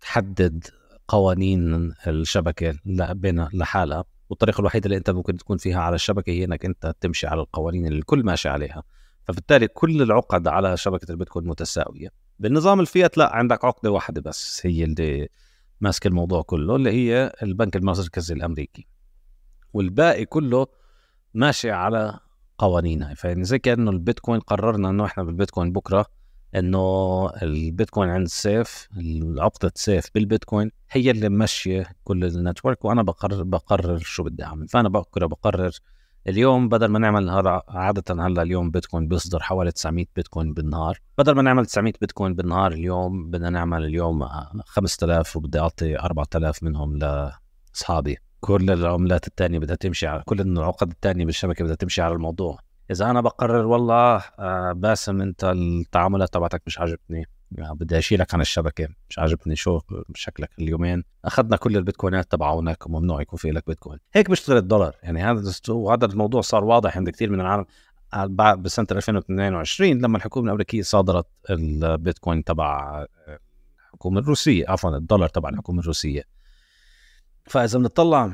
تحدد 0.00 0.64
قوانين 1.08 1.92
الشبكة 2.06 2.74
بين 3.12 3.48
لحالها. 3.52 4.04
والطريقة 4.30 4.60
الوحيدة 4.60 4.86
اللي 4.86 4.96
أنت 4.96 5.10
ممكن 5.10 5.36
تكون 5.36 5.56
فيها 5.56 5.80
على 5.80 5.94
الشبكة 5.94 6.30
هي 6.30 6.44
إنك 6.44 6.64
أنت 6.64 6.94
تمشي 7.00 7.26
على 7.26 7.40
القوانين 7.40 7.86
اللي 7.86 7.98
الكل 7.98 8.24
ماشي 8.24 8.48
عليها. 8.48 8.82
فبالتالي 9.24 9.68
كل 9.68 10.02
العقد 10.02 10.48
على 10.48 10.76
شبكة 10.76 11.12
البيتكوين 11.12 11.46
متساوية. 11.46 12.08
بالنظام 12.38 12.80
الفيات 12.80 13.18
لا 13.18 13.36
عندك 13.36 13.64
عقدة 13.64 13.90
واحدة 13.90 14.20
بس 14.20 14.66
هي 14.66 14.84
اللي 14.84 15.28
ماسكة 15.80 16.08
الموضوع 16.08 16.42
كله 16.42 16.76
اللي 16.76 16.90
هي 16.90 17.32
البنك 17.42 17.76
المركزي 17.76 18.34
الأمريكي. 18.34 18.86
والباقي 19.72 20.24
كله 20.24 20.66
ماشي 21.34 21.70
على 21.70 22.18
قوانينها. 22.58 23.14
فيعني 23.14 23.44
زي 23.44 23.58
كانه 23.58 23.90
البيتكوين 23.90 24.40
قررنا 24.40 24.90
إنه 24.90 25.04
إحنا 25.04 25.22
بالبيتكوين 25.22 25.72
بكرة 25.72 26.06
إنه 26.56 27.26
البيتكوين 27.42 28.08
عند 28.08 28.28
سيف 28.28 28.88
عقده 29.38 29.72
سيف 29.74 30.10
بالبيتكوين 30.14 30.70
هي 30.90 31.10
اللي 31.10 31.28
ماشية 31.28 31.86
كل 32.04 32.24
ال 32.24 32.32
network 32.32 32.84
وأنا 32.84 33.02
بقرر 33.02 33.42
بقرر 33.42 33.98
شو 33.98 34.22
بدي 34.22 34.44
أعمل. 34.44 34.68
فأنا 34.68 34.88
بكرة 34.88 35.26
بقرر 35.26 35.70
اليوم 36.28 36.68
بدل 36.68 36.86
ما 36.86 36.98
نعمل 36.98 37.30
عادة 37.68 38.26
هلأ 38.26 38.42
اليوم 38.42 38.70
بيتكوين 38.70 39.08
بيصدر 39.08 39.42
حوالي 39.42 39.72
900 39.72 40.06
بيتكوين 40.16 40.52
بالنهار. 40.54 40.98
بدل 41.18 41.32
ما 41.32 41.42
نعمل 41.42 41.66
900 41.66 41.92
بيتكوين 42.00 42.34
بالنهار 42.34 42.72
اليوم 42.72 43.30
بدنا 43.30 43.50
نعمل 43.50 43.84
اليوم 43.84 44.28
5000 44.66 45.36
وبدي 45.36 45.58
أعطي 45.58 45.98
4000 45.98 46.62
منهم 46.62 46.96
لأصحابي. 46.96 48.18
كل 48.40 48.70
العملات 48.70 49.26
الثانية 49.26 49.58
بدها 49.58 49.76
تمشي 49.76 50.06
على 50.06 50.22
كل 50.26 50.40
العقد 50.40 50.90
الثانية 50.90 51.24
بالشبكة 51.24 51.64
بدها 51.64 51.74
تمشي 51.76 52.02
على 52.02 52.14
الموضوع. 52.14 52.58
إذا 52.90 53.10
أنا 53.10 53.20
بقرر 53.20 53.66
والله 53.66 54.22
آه، 54.38 54.72
باسم 54.72 55.20
أنت 55.20 55.44
التعاملات 55.44 56.34
تبعتك 56.34 56.62
مش 56.66 56.78
عاجبني. 56.78 57.26
يعني 57.52 57.74
بدي 57.74 57.98
أشيلك 57.98 58.34
عن 58.34 58.40
الشبكة 58.40 58.88
مش 59.10 59.18
عاجبني 59.18 59.56
شو 59.56 59.80
شكلك 60.14 60.50
اليومين. 60.58 61.04
أخذنا 61.24 61.56
كل 61.56 61.76
البيتكوينات 61.76 62.30
تبعونك 62.32 62.86
وممنوع 62.86 63.20
يكون 63.22 63.38
في 63.38 63.50
لك 63.50 63.66
بيتكوين. 63.66 63.98
هيك 64.14 64.30
بيشتغل 64.30 64.56
الدولار. 64.56 64.96
يعني 65.02 65.22
هذا 65.22 65.52
وهذا 65.68 66.06
الموضوع 66.06 66.40
صار 66.40 66.64
واضح 66.64 66.96
عند 66.96 67.10
كثير 67.10 67.30
من 67.30 67.40
العالم 67.40 67.64
بعد 68.16 68.62
بسنة 68.62 68.86
2022 68.92 69.90
لما 69.90 70.16
الحكومة 70.16 70.46
الأمريكية 70.46 70.82
صادرت 70.82 71.26
البيتكوين 71.50 72.44
تبع 72.44 73.04
الحكومة 73.96 74.20
الروسية 74.20 74.64
عفوا 74.68 74.96
الدولار 74.96 75.28
تبع 75.28 75.48
الحكومة 75.48 75.80
الروسية. 75.80 76.35
فاذا 77.48 77.78
بنطلع 77.78 78.32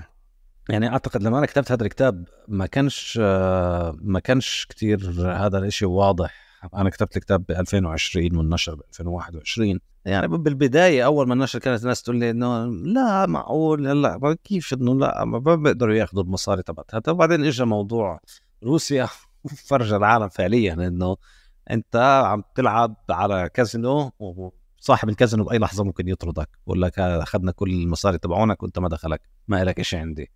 يعني 0.69 0.89
أعتقد 0.89 1.23
لما 1.23 1.39
أنا 1.39 1.47
كتبت 1.47 1.73
هذا 1.73 1.85
الكتاب 1.85 2.25
ما 2.49 2.67
كانش 2.67 3.19
ما 4.03 4.21
كانش 4.25 4.67
كثير 4.69 5.11
هذا 5.21 5.59
الشيء 5.59 5.89
واضح. 5.89 6.43
أنا 6.75 6.91
كتبت 6.91 7.17
الكتاب 7.17 7.45
ب 7.49 7.51
2020 7.51 8.37
والنشر 8.37 8.75
ب 8.75 8.81
2021 8.89 9.81
يعني 10.05 10.29
بالبداية 10.29 11.05
أول 11.05 11.29
ما 11.29 11.35
النشر 11.35 11.59
كانت 11.59 11.83
الناس 11.83 12.03
تقول 12.03 12.17
لي 12.17 12.31
إنه 12.31 12.65
لا 12.67 13.27
معقول 13.27 14.03
لا 14.03 14.37
كيف 14.45 14.73
إنه 14.73 14.95
لا 14.95 15.25
ما 15.25 15.39
بيقدروا 15.39 15.95
يأخذوا 15.95 16.23
المصاري 16.23 16.63
تبعتها 16.63 17.13
وبعدين 17.13 17.45
اجى 17.45 17.65
موضوع 17.65 18.21
روسيا 18.65 19.09
فرج 19.69 19.93
العالم 19.93 20.29
فعليا 20.29 20.73
إنه 20.73 21.17
أنت 21.71 21.97
عم 22.27 22.43
تلعب 22.55 22.97
على 23.11 23.51
كازينو 23.55 24.13
وصاحب 24.83 25.09
الكازينو 25.09 25.45
بأي 25.45 25.59
لحظة 25.59 25.85
ممكن 25.85 26.09
يطردك 26.09 26.49
بقول 26.67 26.83
لك 26.83 26.99
أخذنا 26.99 27.53
كل 27.53 27.71
المصاري 27.71 28.19
تبعونك 28.19 28.63
وأنت 28.63 28.79
ما 28.79 28.89
دخلك 28.89 29.21
ما 29.49 29.65
لك 29.65 29.83
شيء 29.83 29.99
عندي. 29.99 30.31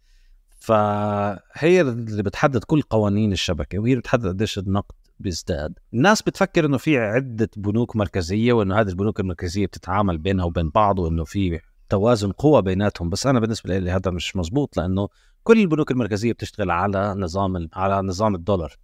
فهي 0.58 1.80
اللي 1.80 2.22
بتحدد 2.22 2.64
كل 2.64 2.82
قوانين 2.82 3.32
الشبكة 3.32 3.78
وهي 3.78 3.90
اللي 3.90 4.00
بتحدد 4.00 4.26
قديش 4.26 4.58
النقد 4.58 4.94
بيزداد. 5.18 5.78
الناس 5.94 6.22
بتفكر 6.22 6.66
إنه 6.66 6.78
في 6.78 6.98
عدة 6.98 7.50
بنوك 7.56 7.96
مركزية 7.96 8.52
وإنه 8.52 8.80
هذه 8.80 8.88
البنوك 8.88 9.20
المركزية 9.20 9.66
بتتعامل 9.66 10.18
بينها 10.18 10.44
وبين 10.44 10.70
بعض 10.70 10.98
وإنه 10.98 11.24
في 11.24 11.60
توازن 11.88 12.32
قوى 12.32 12.62
بيناتهم. 12.62 13.10
بس 13.10 13.26
أنا 13.26 13.40
بالنسبة 13.40 13.78
لي 13.78 13.90
هذا 13.90 14.10
مش 14.10 14.36
مزبوط 14.36 14.76
لأنه 14.76 15.08
كل 15.42 15.60
البنوك 15.60 15.90
المركزية 15.90 16.32
بتشتغل 16.32 16.70
على 16.70 17.14
نظام 17.14 17.68
على 17.72 18.02
نظام 18.02 18.34
الدولار. 18.34 18.76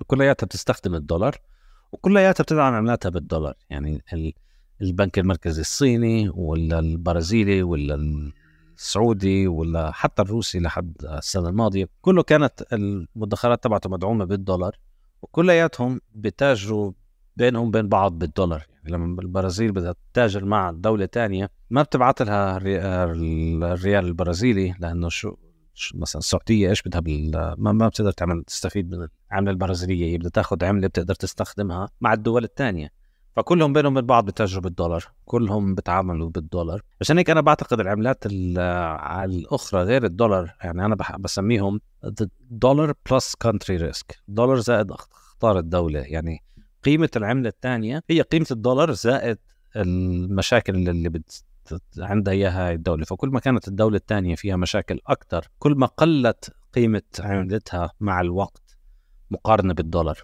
وكلياتها 0.00 0.46
بتستخدم 0.46 0.94
الدولار 0.94 1.36
وكلياتها 1.92 2.44
بتدعم 2.44 2.74
عملاتها 2.74 3.08
بالدولار. 3.08 3.54
يعني 3.70 4.02
البنك 4.80 5.18
المركزي 5.18 5.60
الصيني 5.60 6.28
ولا 6.34 6.78
البرازيلي 6.78 7.62
ولا 7.62 7.94
السعودي 8.78 9.46
ولا 9.46 9.90
حتى 9.90 10.22
الروسي 10.22 10.60
لحد 10.60 10.92
السنة 11.04 11.48
الماضية. 11.48 11.88
كله 12.00 12.22
كانت 12.22 12.64
المدخرات 12.72 13.64
تبعته 13.64 13.90
مدعومة 13.90 14.24
بالدولار 14.24 14.76
وكلياتهم 15.22 16.00
بتاجروا 16.14 16.92
بينهم 17.36 17.70
بين 17.70 17.88
بعض 17.88 18.18
بالدولار. 18.18 18.66
يعني 18.68 18.90
لما 18.96 19.22
البرازيل 19.22 19.72
بدها 19.72 19.94
تتاجر 20.12 20.44
مع 20.44 20.70
دولة 20.70 21.06
تانية 21.06 21.50
ما 21.70 21.82
بتبعت 21.82 22.22
لها 22.22 22.56
الريال 22.56 24.04
البرازيلي 24.04 24.74
لأنه 24.80 25.08
شو 25.08 25.36
مثلا 25.94 26.20
السعودية 26.20 26.70
إيش 26.70 26.82
بدها 26.82 27.00
بال... 27.00 27.54
ما, 27.58 27.72
ما 27.72 27.88
بتقدر 27.88 28.12
تعمل 28.12 28.44
تستفيد 28.44 28.90
من 28.90 29.08
العملة 29.30 29.50
البرازيلية. 29.50 30.12
هي 30.12 30.18
بدها 30.18 30.30
تاخذ 30.30 30.64
عملة 30.64 30.88
بتقدر 30.88 31.14
تستخدمها 31.14 31.88
مع 32.00 32.12
الدول 32.12 32.44
الثانية 32.44 33.01
فكلهم 33.36 33.72
بينهم 33.72 33.92
وبين 33.92 34.06
بعض 34.06 34.26
بتاجروا 34.26 34.62
بالدولار 34.62 35.04
كلهم 35.24 35.74
بتعاملوا 35.74 36.30
بالدولار. 36.30 36.82
عشان 37.00 37.18
هيك 37.18 37.30
أنا 37.30 37.40
بعتقد 37.40 37.80
العملات 37.80 38.26
الأخرى 38.26 39.82
غير 39.82 40.04
الدولار 40.04 40.54
يعني 40.62 40.84
أنا 40.84 40.96
بسميهم 41.18 41.80
dollar 42.50 42.92
plus 43.10 43.34
country 43.34 43.76
risk 43.76 44.18
دولار 44.28 44.58
زائد 44.60 44.90
أخطار 44.92 45.58
الدولة. 45.58 46.00
يعني 46.00 46.42
قيمة 46.84 47.10
العملة 47.16 47.48
الثانية 47.48 48.02
هي 48.10 48.20
قيمة 48.20 48.46
الدولار 48.50 48.92
زائد 48.92 49.38
المشاكل 49.76 50.88
اللي 50.88 51.08
بت 51.08 51.44
عندها 51.98 52.34
إياها 52.34 52.72
الدولة. 52.72 53.04
فكل 53.04 53.28
ما 53.28 53.40
كانت 53.40 53.68
الدولة 53.68 53.96
الثانية 53.96 54.34
فيها 54.34 54.56
مشاكل 54.56 55.00
أكثر 55.06 55.48
كل 55.58 55.74
ما 55.74 55.86
قلت 55.86 56.52
قيمة 56.74 57.02
عملتها 57.20 57.92
مع 58.00 58.20
الوقت 58.20 58.76
مقارنة 59.30 59.74
بالدولار. 59.74 60.22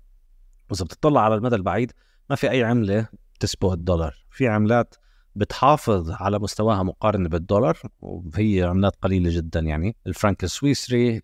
وإذا 0.70 0.84
بتطلع 0.84 1.20
على 1.20 1.34
المدى 1.34 1.56
البعيد 1.56 1.92
ما 2.30 2.36
في 2.36 2.50
أي 2.50 2.64
عملة 2.64 3.08
تسبق 3.40 3.72
الدولار. 3.72 4.14
في 4.30 4.48
عملات 4.48 4.94
بتحافظ 5.34 6.10
على 6.10 6.38
مستواها 6.38 6.82
مقارنة 6.82 7.28
بالدولار 7.28 7.78
وهي 8.00 8.62
عملات 8.62 8.96
قليلة 9.02 9.30
جدا 9.36 9.60
يعني. 9.60 9.96
الفرنك 10.06 10.44
السويسري 10.44 11.22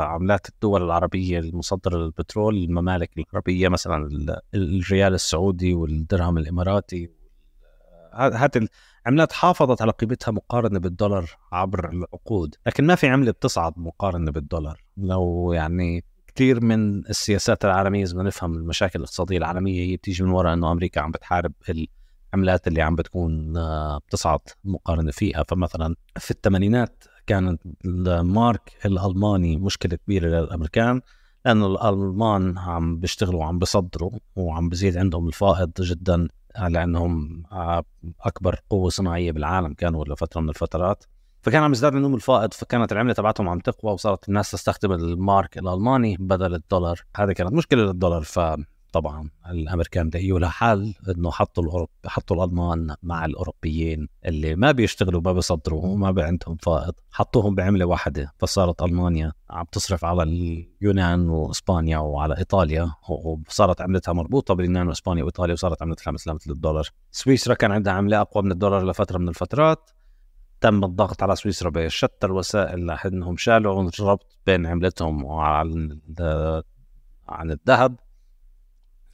عملات 0.00 0.48
الدول 0.48 0.82
العربية 0.82 1.38
المصدرة 1.38 1.96
للبترول 1.96 2.56
الممالك 2.56 3.10
العربية 3.18 3.68
مثلا 3.68 4.08
الريال 4.54 5.14
السعودي 5.14 5.74
والدرهم 5.74 6.38
الإماراتي. 6.38 7.10
هذه 8.14 8.68
العملات 9.06 9.32
حافظت 9.32 9.82
على 9.82 9.92
قيمتها 9.92 10.32
مقارنة 10.32 10.78
بالدولار 10.78 11.30
عبر 11.52 11.90
العقود. 11.92 12.54
لكن 12.66 12.86
ما 12.86 12.94
في 12.94 13.08
عملة 13.08 13.30
بتصعد 13.30 13.72
مقارنة 13.76 14.30
بالدولار. 14.30 14.84
لو 14.96 15.52
يعني 15.52 16.04
كثير 16.34 16.64
من 16.64 17.06
السياسات 17.06 17.64
العالمية 17.64 18.04
إذا 18.04 18.22
نفهم 18.22 18.54
المشاكل 18.54 18.98
الاقتصادية 18.98 19.38
العالمية 19.38 19.90
هي 19.90 19.96
بتيجي 19.96 20.24
من 20.24 20.30
وراء 20.30 20.52
إنه 20.54 20.72
أمريكا 20.72 21.00
عم 21.00 21.10
بتحارب 21.10 21.52
العملات 22.34 22.68
اللي 22.68 22.82
عم 22.82 22.96
بتكون 22.96 23.56
آه، 23.56 23.98
بتصعد 23.98 24.40
مقارنة 24.64 25.10
فيها. 25.10 25.44
فمثلا 25.48 25.94
في 26.18 26.30
الثمانينات 26.30 27.04
كانت 27.26 27.62
المارك 27.84 28.72
الألماني 28.86 29.56
مشكلة 29.56 29.96
كبيرة 29.96 30.28
للأمريكان 30.28 31.00
لأنه 31.44 31.66
الألمان 31.66 32.58
عم 32.58 32.98
بيشتغلوا 32.98 33.40
وعم 33.40 33.58
بيصدروا 33.58 34.10
وعم 34.36 34.68
بزيد 34.68 34.96
عندهم 34.96 35.28
الفائض 35.28 35.72
جدا 35.80 36.28
لأنهم 36.68 37.42
آه، 37.52 37.84
أكبر 38.20 38.60
قوة 38.70 38.90
صناعية 38.90 39.32
بالعالم 39.32 39.74
كانوا 39.74 40.04
لفترة 40.04 40.40
من 40.40 40.48
الفترات. 40.48 41.04
فكان 41.42 41.62
عم 41.62 41.72
يزداد 41.72 41.94
عندهم 41.94 42.14
الفائض 42.14 42.52
فكانت 42.52 42.92
العملة 42.92 43.12
تبعتهم 43.12 43.48
عم 43.48 43.58
تقوى 43.58 43.92
وصارت 43.92 44.28
الناس 44.28 44.50
تستخدم 44.50 44.92
المارك 44.92 45.58
الألماني 45.58 46.16
بدل 46.20 46.54
الدولار. 46.54 47.00
هذه 47.16 47.32
كانت 47.32 47.52
مشكلة 47.52 47.82
للدولار 47.82 48.22
فطبعا 48.22 49.30
الأمريكان 49.50 50.08
لقيوا 50.08 50.38
لها 50.38 50.48
حل 50.48 50.94
إنه 51.08 51.30
حطوا 51.30 51.64
الأوروب... 51.64 51.88
حطوا 52.06 52.36
الألمان 52.36 52.94
مع 53.02 53.24
الأوروبيين 53.24 54.08
اللي 54.26 54.54
ما 54.54 54.72
بيشتغلوا 54.72 55.20
ما 55.20 55.32
بيصدروا 55.32 55.86
وما 55.86 56.22
عندهم 56.22 56.56
فائض. 56.56 56.94
حطوهم 57.10 57.54
بعملة 57.54 57.84
واحدة 57.84 58.32
فصارت 58.38 58.82
ألمانيا 58.82 59.32
عم 59.50 59.64
تصرف 59.72 60.04
على 60.04 60.22
اليونان 60.22 61.28
وإسبانيا 61.28 61.98
وعلى 61.98 62.38
إيطاليا 62.38 62.92
وصارت 63.08 63.80
عملتها 63.80 64.12
مربوطة 64.12 64.54
باليونان 64.54 64.88
وإسبانيا 64.88 65.22
وإيطاليا 65.22 65.54
وصارت 65.54 65.82
عملتها 65.82 66.10
مثل 66.10 66.38
الدولار. 66.50 66.88
سويسرا 67.10 67.54
كان 67.54 67.72
عندها 67.72 67.92
عملة 67.92 68.20
أقوى 68.20 68.42
من 68.42 68.52
الدولار 68.52 68.86
لفترة 68.90 69.18
من 69.18 69.28
الفترات. 69.28 69.90
تم 70.62 70.84
الضغط 70.84 71.22
على 71.22 71.36
سويسرا 71.36 71.70
بشتى 71.70 72.26
الوسائل 72.26 72.86
لانهم 72.86 73.36
شالوا 73.36 73.90
الربط 74.00 74.38
بين 74.46 74.66
عملتهم 74.66 75.24
وعن 75.24 75.98
عن 77.28 77.50
الذهب 77.50 77.96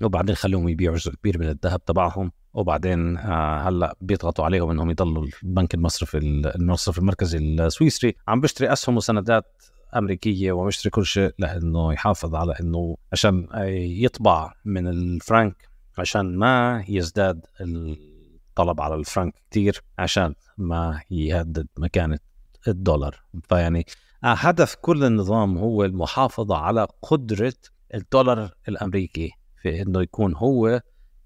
وبعدين 0.02 0.34
خلوهم 0.34 0.68
يبيعوا 0.68 0.96
جزء 0.96 1.14
كبير 1.14 1.38
من 1.38 1.48
الذهب 1.48 1.84
تبعهم. 1.84 2.32
وبعدين 2.54 3.16
آه 3.16 3.68
هلأ 3.68 3.96
بيضغطوا 4.00 4.44
عليهم 4.44 4.70
إنهم 4.70 4.90
يضلوا 4.90 5.26
البنك 5.42 5.74
المصرفي 5.74 6.18
المصرف 6.56 6.98
المركزي 6.98 7.38
السويسري. 7.38 8.16
عم 8.28 8.40
بيشتري 8.40 8.72
أسهم 8.72 8.96
وسندات 8.96 9.62
أمريكية 9.96 10.52
وعم 10.52 10.68
يشتري 10.68 10.90
كل 10.90 11.06
شيء 11.06 11.34
لإنه 11.38 11.92
يحافظ 11.92 12.34
على 12.34 12.54
إنه 12.60 12.96
عشان 13.12 13.48
يطبع 14.02 14.52
من 14.64 14.88
الفرنك 14.88 15.68
عشان 15.98 16.36
ما 16.36 16.84
يزداد 16.88 17.46
الطلب 18.58 18.80
على 18.80 18.94
الفرنك 18.94 19.34
كثير 19.50 19.82
عشان 19.98 20.34
ما 20.58 21.00
يهدد 21.10 21.66
مكانة 21.76 22.18
الدولار. 22.68 23.22
فيعني 23.48 23.86
هدف 24.22 24.74
كل 24.74 25.04
النظام 25.04 25.58
هو 25.58 25.84
المحافظة 25.84 26.56
على 26.56 26.86
قدرة 27.02 27.54
الدولار 27.94 28.54
الأمريكي 28.68 29.30
في 29.62 29.82
أنه 29.82 30.02
يكون 30.02 30.34
هو 30.34 30.80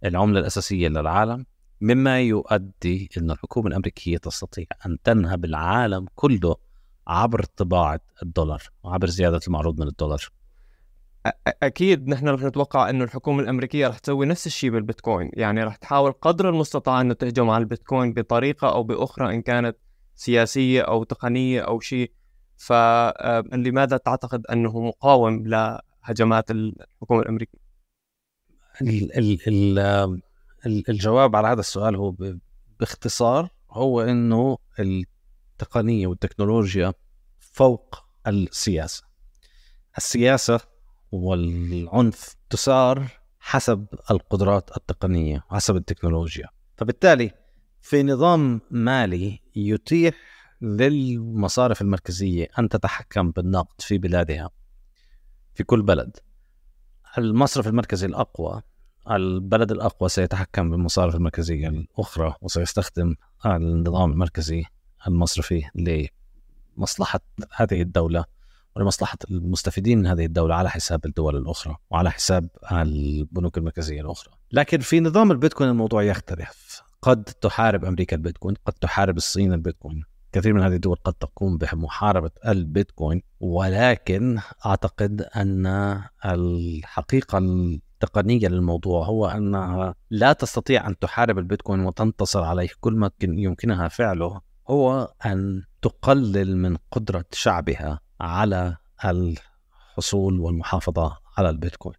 العملة 0.05 0.41
الأساسية 0.41 0.89
للعالم 0.89 1.47
مما 1.81 2.21
يؤدي 2.21 3.11
أن 3.19 3.31
الحكومة 3.31 3.69
الأمريكية 3.69 4.19
تستطيع 4.19 4.67
أن 4.87 4.99
تنهب 5.05 5.45
العالم 5.45 6.07
كله 6.15 6.57
عبر 7.07 7.45
طباعة 7.45 8.01
الدولار 8.23 8.63
وعبر 8.83 9.07
زيادة 9.07 9.41
المعروض 9.47 9.81
من 9.81 9.89
الدولار. 9.89 10.29
أكيد 11.63 12.09
نحن 12.09 12.29
رح 12.29 12.43
نتوقع 12.43 12.91
إنه 12.91 13.05
الحكومة 13.05 13.43
الأمريكية 13.43 13.89
رح 13.89 13.99
تسوي 13.99 14.27
نفس 14.27 14.47
الشيء 14.47 14.71
بالبيتكوين. 14.71 15.31
يعني 15.33 15.65
رح 15.65 15.77
تحاول 15.77 16.13
قدر 16.13 16.49
المستطاع 16.49 17.01
إنه 17.01 17.15
تهجم 17.15 17.51
على 17.51 17.63
البيتكوين 17.63 18.13
بطريقة 18.13 18.73
أو 18.73 18.83
بأخرى 18.83 19.35
إن 19.35 19.43
كانت 19.43 19.77
سياسية 20.15 20.83
أو 20.83 21.05
تقنية 21.05 21.61
أو 21.61 21.81
شيء 21.81 22.13
فلماذا 22.57 23.97
تعتقد 23.97 24.47
إنه 24.47 24.81
مقاوم 24.81 25.47
لهجمات 25.47 26.51
الحكومة 26.51 27.23
الأمريكية؟ 27.23 27.59
ال 28.83 29.19
ال 29.19 29.79
ال 30.67 30.89
الجواب 30.89 31.37
على 31.37 31.49
هذا 31.49 31.61
السؤال 31.61 31.97
هو 31.97 32.15
باختصار 32.81 33.49
هو 33.71 34.01
إنه 34.01 34.59
التقنية 34.79 36.07
والتكنولوجيا 36.07 36.93
فوق 37.39 38.05
السياسة. 38.27 39.05
السياسة 39.97 40.72
والعنف 41.13 42.37
تسار 42.51 43.07
حسب 43.41 43.87
القدرات 44.11 44.77
التقنية 44.77 45.45
وحسب 45.51 45.77
التكنولوجيا. 45.77 46.49
فبالتالي 46.77 47.31
في 47.81 48.03
نظام 48.03 48.61
مالي 48.71 49.41
يتيح 49.57 50.15
للمصارف 50.61 51.83
المركزية 51.83 52.49
أن 52.59 52.69
تتحكم 52.69 53.31
بالنقد 53.31 53.81
في 53.81 53.99
بلادها 53.99 54.51
في 55.55 55.65
كل 55.65 55.83
بلد. 55.83 56.17
المصرف 57.19 57.67
المركزي 57.67 58.07
الأقوى 58.07 58.63
البلد 59.11 59.73
الأقوى 59.73 60.09
سيتحكم 60.09 60.71
بالمصارف 60.71 61.15
المركزية 61.15 61.69
الأخرى 61.69 62.35
وسيستخدم 62.41 63.15
النظام 63.47 64.13
المركزي 64.13 64.65
المصرفي 65.07 65.63
لمصلحة 66.77 67.21
هذه 67.53 67.83
الدولة. 67.83 68.25
ولمصلحة 68.77 69.19
المستفيدين 69.31 69.99
من 69.99 70.07
هذه 70.07 70.25
الدولة 70.25 70.55
على 70.55 70.71
حساب 70.71 71.07
الدول 71.07 71.37
الأخرى 71.37 71.77
وعلى 71.91 72.11
حساب 72.11 72.49
البنوك 72.73 73.59
المركزية 73.59 74.01
الأخرى. 74.01 74.35
لكن 74.53 74.81
في 74.81 75.01
نظام 75.01 75.31
البيتكوين 75.31 75.71
الموضوع 75.71 76.03
يختلف. 76.03 76.83
قد 77.03 77.25
تحارب 77.25 77.85
أمريكا 77.85 78.17
البيتكوين 78.17 78.55
قد 78.67 78.73
تحارب 78.73 79.17
الصين 79.17 79.53
البيتكوين. 79.53 80.05
كثير 80.33 80.53
من 80.53 80.63
هذه 80.63 80.75
الدول 80.75 80.97
قد 81.05 81.13
تقوم 81.13 81.59
بمحاربة 81.59 82.31
البيتكوين 82.47 83.23
ولكن 83.41 84.39
أعتقد 84.67 85.23
أن 85.23 85.67
الحقيقة 86.25 87.39
التقنية 87.39 88.49
للموضوع 88.49 89.07
هو 89.07 89.27
أنها 89.27 89.95
لا 90.11 90.33
تستطيع 90.33 90.87
أن 90.87 90.99
تحارب 90.99 91.39
البيتكوين 91.39 91.81
وتنتصر 91.81 92.45
عليه. 92.45 92.69
كل 92.81 92.93
ما 92.93 93.11
يمكنها 93.23 93.89
فعله 93.89 94.41
هو 94.69 95.13
أن 95.27 95.63
تقلل 95.83 96.57
من 96.57 96.77
قدرة 96.91 97.25
شعبها 97.33 98.01
على 98.23 98.77
الحصول 99.05 100.41
والمحافظة 100.41 101.19
على 101.39 101.51
البيتكوين. 101.51 101.97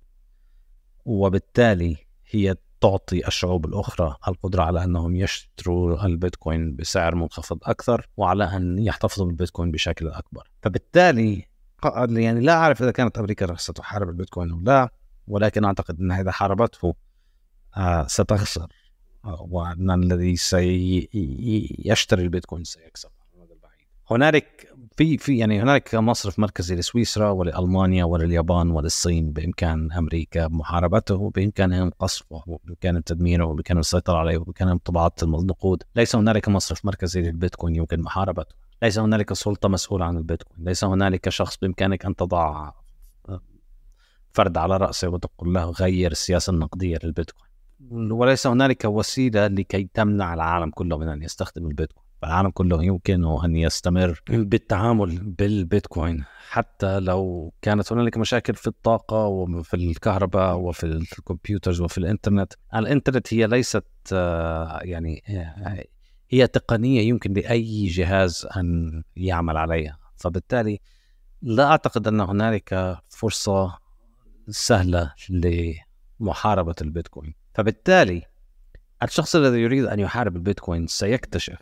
وبالتالي 1.05 1.97
هي 2.29 2.55
تعطي 2.81 3.27
الشعوب 3.27 3.65
الأخرى 3.65 4.15
القدرة 4.27 4.63
على 4.63 4.83
أنهم 4.83 5.15
يشتروا 5.15 6.05
البيتكوين 6.05 6.75
بسعر 6.75 7.15
منخفض 7.15 7.59
أكثر 7.63 8.07
وعلى 8.17 8.43
أن 8.43 8.79
يحتفظوا 8.79 9.25
بالبيتكوين 9.25 9.71
بشكل 9.71 10.07
أكبر. 10.07 10.49
فبالتالي 10.61 11.47
يعني 12.09 12.39
لا 12.39 12.53
أعرف 12.53 12.81
إذا 12.81 12.91
كانت 12.91 13.17
أمريكا 13.17 13.55
ستحارب 13.55 14.09
البيتكوين 14.09 14.51
أو 14.51 14.59
لا 14.59 14.89
ولكن 15.27 15.65
أعتقد 15.65 15.99
أنها 15.99 16.21
إذا 16.21 16.31
حاربته 16.31 16.95
آه، 17.77 18.07
ستخسر. 18.07 18.67
آه، 19.25 19.47
وأن 19.49 19.91
الذي 19.91 20.35
سيشتري 20.35 22.23
البيتكوين 22.23 22.63
سيكسب. 22.63 23.09
هنالك 24.11 24.73
في 24.97 25.17
في 25.17 25.37
يعني 25.37 25.61
هنالك 25.61 25.95
مصرف 25.95 26.39
مركزي 26.39 26.75
لسويسرا 26.75 27.29
ولألمانيا 27.29 28.05
ولليابان 28.05 28.69
وللصين 28.69 29.31
بإمكان 29.31 29.91
أمريكا 29.91 30.47
محاربته 30.47 31.29
بامكانهم 31.29 31.91
قصفه 31.99 32.43
وبامكانهم 32.47 33.01
تدميره 33.01 33.45
وبامكانهم 33.45 33.79
السيطره 33.79 34.17
عليه 34.17 34.37
وبامكانهم 34.37 34.77
طباعه 34.77 35.11
النقود. 35.23 35.83
ليس 35.95 36.15
هنالك 36.15 36.49
مصرف 36.49 36.85
مركزي 36.85 37.21
للبيتكوين 37.21 37.75
يمكن 37.75 38.01
محاربته. 38.01 38.55
ليس 38.83 38.99
هنالك 38.99 39.33
سلطة 39.33 39.69
مسؤولة 39.69 40.05
عن 40.05 40.17
البيتكوين. 40.17 40.67
ليس 40.67 40.83
هنالك 40.83 41.29
شخص 41.29 41.57
بإمكانك 41.57 42.05
أن 42.05 42.15
تضع 42.15 42.71
فرد 44.31 44.57
على 44.57 44.77
رأسه 44.77 45.09
وتقول 45.09 45.53
له 45.53 45.69
غير 45.69 46.11
السياسة 46.11 46.51
النقدية 46.53 46.99
للبيتكوين. 47.03 47.49
وليس 48.11 48.47
هنالك 48.47 48.85
وسيلة 48.85 49.47
لكي 49.47 49.89
تمنع 49.93 50.33
العالم 50.33 50.69
كله 50.69 50.97
من 50.97 51.09
أن 51.09 51.23
يستخدم 51.23 51.67
البيتكوين. 51.67 52.02
العالم 52.23 52.49
كله 52.49 52.83
يمكن 52.83 53.25
أن 53.45 53.55
يستمر 53.55 54.21
بالتعامل 54.29 55.19
بالبيتكوين 55.19 56.23
حتى 56.49 56.99
لو 56.99 57.53
كانت 57.61 57.91
هنالك 57.91 58.17
مشاكل 58.17 58.55
في 58.55 58.67
الطاقة 58.67 59.25
وفي 59.25 59.73
الكهرباء 59.73 60.57
وفي 60.57 60.83
الكمبيوترز 60.83 61.81
وفي 61.81 61.97
الإنترنت. 61.97 62.53
الإنترنت 62.75 63.33
هي 63.33 63.47
ليست 63.47 63.85
آه، 64.13 64.79
يعني 64.81 65.23
آه، 65.29 65.83
هي 66.29 66.47
تقنية 66.47 67.01
يمكن 67.01 67.33
لأي 67.33 67.87
جهاز 67.87 68.47
أن 68.57 69.03
يعمل 69.15 69.57
عليها. 69.57 69.99
فبالتالي 70.15 70.79
لا 71.41 71.65
أعتقد 71.65 72.07
أن 72.07 72.19
هنالك 72.19 72.97
فرصة 73.09 73.77
سهلة 74.49 75.13
لمحاربة 76.19 76.75
البيتكوين. 76.81 77.33
فبالتالي 77.53 78.23
الشخص 79.03 79.35
الذي 79.35 79.59
يريد 79.59 79.85
أن 79.85 79.99
يحارب 79.99 80.35
البيتكوين 80.35 80.87
سيكتشف 80.87 81.57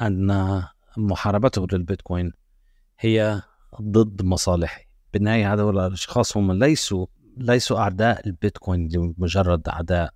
أن 0.00 0.62
محاربته 0.96 1.66
للبيتكوين 1.72 2.32
هي 3.00 3.42
ضد 3.82 4.22
مصالحه 4.22 4.80
بالنهاية 5.12 5.52
هذول 5.52 5.78
الأشخاص 5.78 6.36
هم 6.36 6.52
ليسوا 6.52 7.06
ليسوا 7.36 7.78
أعداء 7.78 8.26
البيتكوين 8.26 8.88
لمجرد 8.88 9.68
أعداء. 9.68 10.14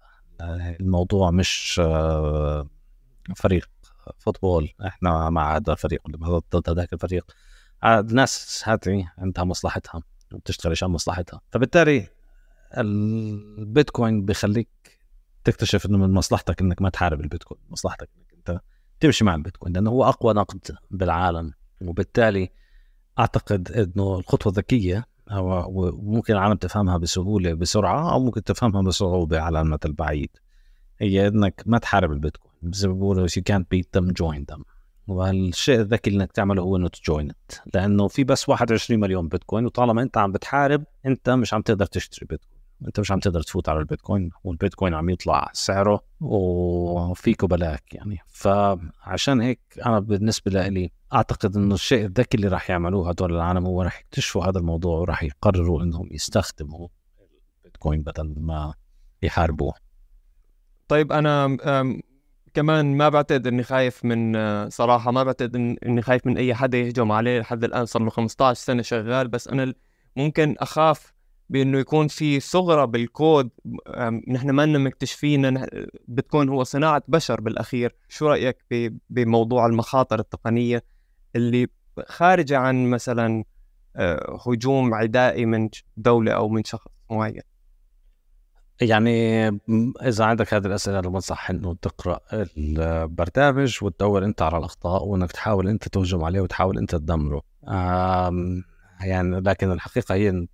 الموضوع 0.80 1.30
مش 1.30 1.80
آه، 1.84 2.68
فريق 3.36 3.68
فوتبول. 4.18 4.70
إحنا 4.86 5.30
مع 5.30 5.56
هذا 5.56 5.72
الفريق 5.72 6.00
ضد 6.54 6.70
هذاك 6.70 6.92
الفريق. 6.92 7.24
الناس 7.84 8.62
هذه 8.66 9.12
عندها 9.18 9.44
مصلحتها 9.44 10.02
وبتشتغل 10.32 10.72
عشان 10.72 10.88
مصلحتها. 10.88 11.40
فبالتالي 11.50 12.08
البيتكوين 12.78 14.24
بيخليك 14.24 14.68
تكتشف 15.44 15.86
إنه 15.86 15.98
من 15.98 16.10
مصلحتك 16.14 16.60
إنك 16.60 16.82
ما 16.82 16.90
تحارب 16.90 17.20
البيتكوين. 17.20 17.60
مصلحتك 17.70 18.08
إنك 18.18 18.34
أنت 18.34 18.60
تمشي 19.00 19.24
مع 19.24 19.35
البيتكوين 19.35 19.74
لأنه 19.74 19.90
هو 19.90 20.04
أقوى 20.04 20.35
نقد 20.35 20.76
بالعالم. 20.90 21.52
وبالتالي 21.83 22.50
أعتقد 23.18 23.72
إنه 23.72 24.18
الخطوة 24.18 24.52
الذكية 24.52 25.07
أو 25.30 25.92
ممكن 26.02 26.33
العالم 26.33 26.54
تفهمها 26.54 26.96
بسهولة 26.96 27.54
بسرعة 27.54 28.12
أو 28.12 28.20
ممكن 28.20 28.44
تفهمها 28.44 28.83
بصعوبة 28.83 29.40
على 29.40 29.61
المدى 29.61 29.88
البعيد. 29.88 30.30
هي 31.00 31.28
إنك 31.28 31.62
ما 31.66 31.78
تحارب 31.78 32.12
البيتكوين 32.12 32.54
زي 32.72 32.88
ما 32.88 32.94
بيقولوا 32.94 33.28
you 33.28 33.42
can't 33.50 33.64
beat 33.74 34.00
them 34.00 34.12
join 34.12 34.54
them. 34.54 34.62
والشيء 35.07 35.80
الذكي 35.80 36.11
اللي 36.11 36.22
إنك 36.22 36.33
تعمله 36.33 36.62
هو 36.62 36.76
إنه 36.76 36.88
تجوين 36.88 37.33
لأنه 37.74 38.09
في 38.09 38.24
بس 38.24 38.48
21 38.48 39.00
مليون 39.00 39.28
بيتكوين 39.28 39.66
وطالما 39.66 40.02
أنت 40.02 40.18
عم 40.18 40.33
بتحارب 40.33 40.85
أنت 41.07 41.30
مش 41.30 41.54
عم 41.54 41.62
تقدر 41.62 41.87
تشتري 41.87 42.26
بيتكوين. 42.26 42.53
انت 42.87 43.00
مش 43.00 43.12
عم 43.12 43.18
تقدر 43.18 43.42
تفوت 43.42 43.68
على 43.68 43.78
البيتكوين 43.78 44.30
والبيتكوين 44.44 44.94
عم 44.94 45.10
يطلع 45.10 45.50
سعره 45.52 46.00
وفيك 46.20 47.44
بلاك 47.44 47.94
يعني. 47.94 48.18
فعشان 48.26 49.40
هيك 49.40 49.60
أنا 49.87 50.00
بالنسبة 50.00 50.68
لي 50.68 50.90
أعتقد 51.14 51.56
إنه 51.56 51.74
الشيء 51.74 52.04
الذكي 52.04 52.37
اللي 52.37 52.48
راح 52.48 52.70
يعملوه 52.70 53.08
هدول 53.08 53.34
العالم 53.34 53.66
هو 53.66 53.82
راح 53.82 54.00
يكتشفوا 54.00 54.44
هذا 54.44 54.58
الموضوع 54.58 54.98
وراح 54.98 55.22
يقرروا 55.22 55.82
إنهم 55.82 56.08
يستخدموا 56.12 56.88
البيتكوين 57.58 58.02
بدل 58.02 58.34
ما 58.37 58.74
يحاربوه. 59.22 59.74
طيب 60.88 61.12
أنا 61.12 61.56
كمان 62.54 62.96
ما 62.96 63.08
بعتقد 63.08 63.46
إني 63.46 63.62
خايف 63.62 64.04
من 64.04 64.34
صراحة 64.70 65.10
ما 65.10 65.22
بعتقد 65.24 65.56
إني 65.56 66.02
خايف 66.02 66.26
من 66.26 66.37
أي 66.37 66.54
حدا 66.54 66.78
يهجم 66.78 67.12
عليه 67.12 67.40
لحد 67.40 67.64
الآن 67.64 67.87
صار 67.87 68.02
له 68.02 68.10
15 68.10 68.60
سنة 68.60 68.82
شغال 68.82 69.28
بس 69.28 69.48
أنا 69.48 69.74
ممكن 70.16 70.56
أخاف 70.58 71.13
بأنه 71.50 71.78
يكون 71.78 72.09
في 72.09 72.40
ثغرة 72.40 72.85
بالكود 72.85 73.50
نحن 74.28 74.50
ما 74.50 74.66
لنا 74.66 74.78
مكتشفين 74.78 75.66
بتكون 76.09 76.48
هو 76.48 76.64
صناعة 76.64 77.02
بشر 77.09 77.40
بالأخير. 77.40 77.94
شو 78.09 78.28
رأيك 78.28 78.57
بموضوع 79.11 79.66
المخاطر 79.66 80.18
التقنية 80.18 80.85
اللي 81.37 81.66
خارجة 82.07 82.59
عن 82.59 82.87
مثلا 82.90 83.44
آه، 83.96 84.40
هجوم 84.46 84.94
عدائي 84.94 85.46
من 85.46 85.68
دولة 85.96 86.33
أو 86.33 86.48
من 86.48 86.64
شخص 86.64 86.90
معين؟ 87.11 87.42
يعني 88.80 89.48
إذا 90.02 90.24
عندك 90.24 90.54
هذه 90.54 90.66
الأسئلة 90.66 90.98
أنا 90.98 91.09
بنصح 91.09 91.50
إنه 91.50 91.74
تقرأ 91.74 92.20
البرنامج 92.33 93.78
وتدور 93.83 94.24
أنت 94.24 94.42
على 94.42 94.59
الأخطاء 94.59 95.04
وإنك 95.04 95.33
تحاول 95.33 95.68
أنت 95.68 95.88
تهجم 95.88 96.24
عليه 96.24 96.40
وتحاول 96.40 96.78
أنت 96.78 96.94
تدمره. 96.94 97.42
يعني 99.00 99.40
لكن 99.40 99.72
الحقيقة 99.72 100.14
هي 100.14 100.46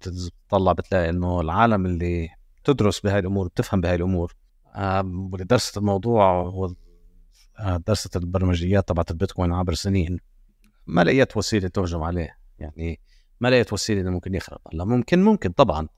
تطلع 0.48 0.72
بتلاقي 0.72 1.10
إنه 1.10 1.40
العالم 1.40 1.86
اللي 1.86 2.28
تدرس 2.64 3.00
بهاي 3.00 3.18
الأمور 3.18 3.48
بتفهم 3.48 3.80
بهاي 3.80 3.94
الأمور. 3.94 4.34
واللي 4.76 5.44
درست 5.44 5.78
الموضوع 5.78 6.52
درست 7.86 8.16
البرمجيات 8.16 8.88
تبعت 8.88 9.10
البيتكوين 9.10 9.52
عبر 9.52 9.74
سنين. 9.74 10.20
ما 10.86 11.04
لقيت 11.04 11.36
وسيلة 11.36 11.68
تهجم 11.68 12.02
عليه. 12.02 12.36
يعني 12.58 13.00
ما 13.40 13.48
لقيت 13.48 13.72
وسيلة 13.72 14.00
إنه 14.00 14.10
ممكن 14.10 14.34
يخرب 14.34 14.58
هلا 14.72 14.84
ممكن 14.84 15.22
ممكن 15.22 15.50
طبعا. 15.50 15.88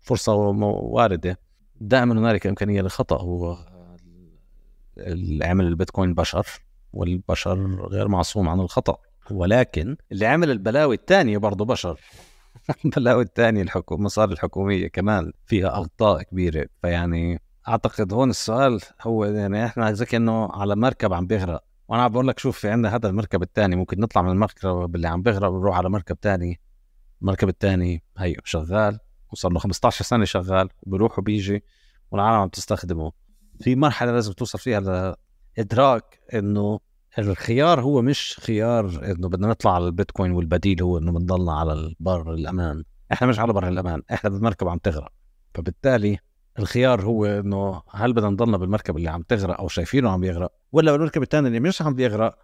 فرصة 0.00 0.34
واردة. 0.34 1.38
دائما 1.80 2.12
هنالك 2.14 2.46
إمكانية 2.46 2.82
للخطأ 2.82 3.22
هو 3.22 3.58
اللي 4.98 5.44
عمل 5.44 5.66
البيتكوين 5.66 6.14
بشر 6.14 6.46
والبشر 6.92 7.86
غير 7.86 8.08
معصوم 8.08 8.48
عن 8.48 8.60
الخطأ. 8.60 8.98
ولكن 9.30 9.96
اللي 10.12 10.26
عمل 10.26 10.50
البلاوي 10.50 10.94
الثانية 10.94 11.38
برضه 11.38 11.64
بشر. 11.64 12.00
البلاوي 12.84 13.22
الثانية 13.22 13.62
الحكومة 13.62 14.00
المصاري 14.00 14.32
الحكومية 14.32 14.88
كمان 14.88 15.32
فيها 15.46 15.80
أخطاء 15.80 16.22
كبيرة. 16.22 16.66
فيعني 16.82 17.40
أعتقد 17.68 18.12
هون 18.12 18.30
السؤال 18.30 18.80
هو 19.02 19.24
يعني 19.24 19.64
إحنا 19.64 19.92
زي 19.92 20.04
كأنه 20.04 20.48
على 20.52 20.76
مركب 20.76 21.12
عم 21.12 21.26
بيغرق. 21.26 21.64
وأنا 21.88 22.02
عم 22.02 22.12
بقول 22.12 22.28
لك 22.28 22.38
شوف 22.38 22.58
في 22.58 22.68
عندنا 22.68 22.96
هذا 22.96 23.08
المركب 23.08 23.42
الثاني 23.42 23.76
ممكن 23.76 24.00
نطلع 24.00 24.22
من 24.22 24.30
المركب 24.30 24.96
اللي 24.96 25.08
عم 25.08 25.22
بيغرق 25.22 25.48
ونروح 25.48 25.76
على 25.76 25.90
مركب 25.90 26.16
ثاني. 26.22 26.60
المركب 27.22 27.48
الثاني 27.48 28.02
هي 28.18 28.34
شغال 28.44 28.98
وصار 29.32 29.52
له 29.52 29.58
15 29.58 30.04
سنة 30.04 30.24
شغال 30.24 30.68
وبيروح 30.82 31.18
وبيجي 31.18 31.64
والعالم 32.10 32.40
عم 32.40 32.48
تستخدمه. 32.48 33.12
في 33.60 33.76
مرحلة 33.76 34.12
لازم 34.12 34.32
توصل 34.32 34.58
فيها 34.58 34.80
لإدراك 35.58 36.20
إنه 36.34 36.80
الخيار 37.18 37.80
هو 37.80 38.02
مش 38.02 38.40
خيار 38.40 39.12
إنه 39.12 39.28
بدنا 39.28 39.48
نطلع 39.48 39.74
على 39.74 39.86
البيتكوين 39.86 40.32
والبديل 40.32 40.82
هو 40.82 40.98
إنه 40.98 41.12
بنضلنا 41.12 41.52
على 41.52 41.72
البر 41.72 42.34
الأمان. 42.34 42.84
إحنا 43.12 43.26
مش 43.26 43.38
على 43.38 43.52
بر 43.52 43.68
الأمان 43.68 44.02
إحنا 44.12 44.30
بالمركب 44.30 44.68
عم 44.68 44.78
تغرق. 44.78 45.12
فبالتالي 45.54 46.18
الخيار 46.58 47.02
هو 47.02 47.26
إنه 47.26 47.82
هل 47.90 48.12
بدنا 48.12 48.28
نضلنا 48.28 48.56
بالمركب 48.56 48.96
اللي 48.96 49.08
عم 49.08 49.22
تغرق 49.22 49.60
أو 49.60 49.68
شايفينه 49.68 50.10
عم 50.10 50.24
يغرق 50.24 50.52
ولا 50.72 50.92
بالمركب 50.92 51.22
الثاني 51.22 51.48
اللي 51.48 51.60
مش 51.60 51.82
عم 51.82 51.94
بيغرق 51.94 52.38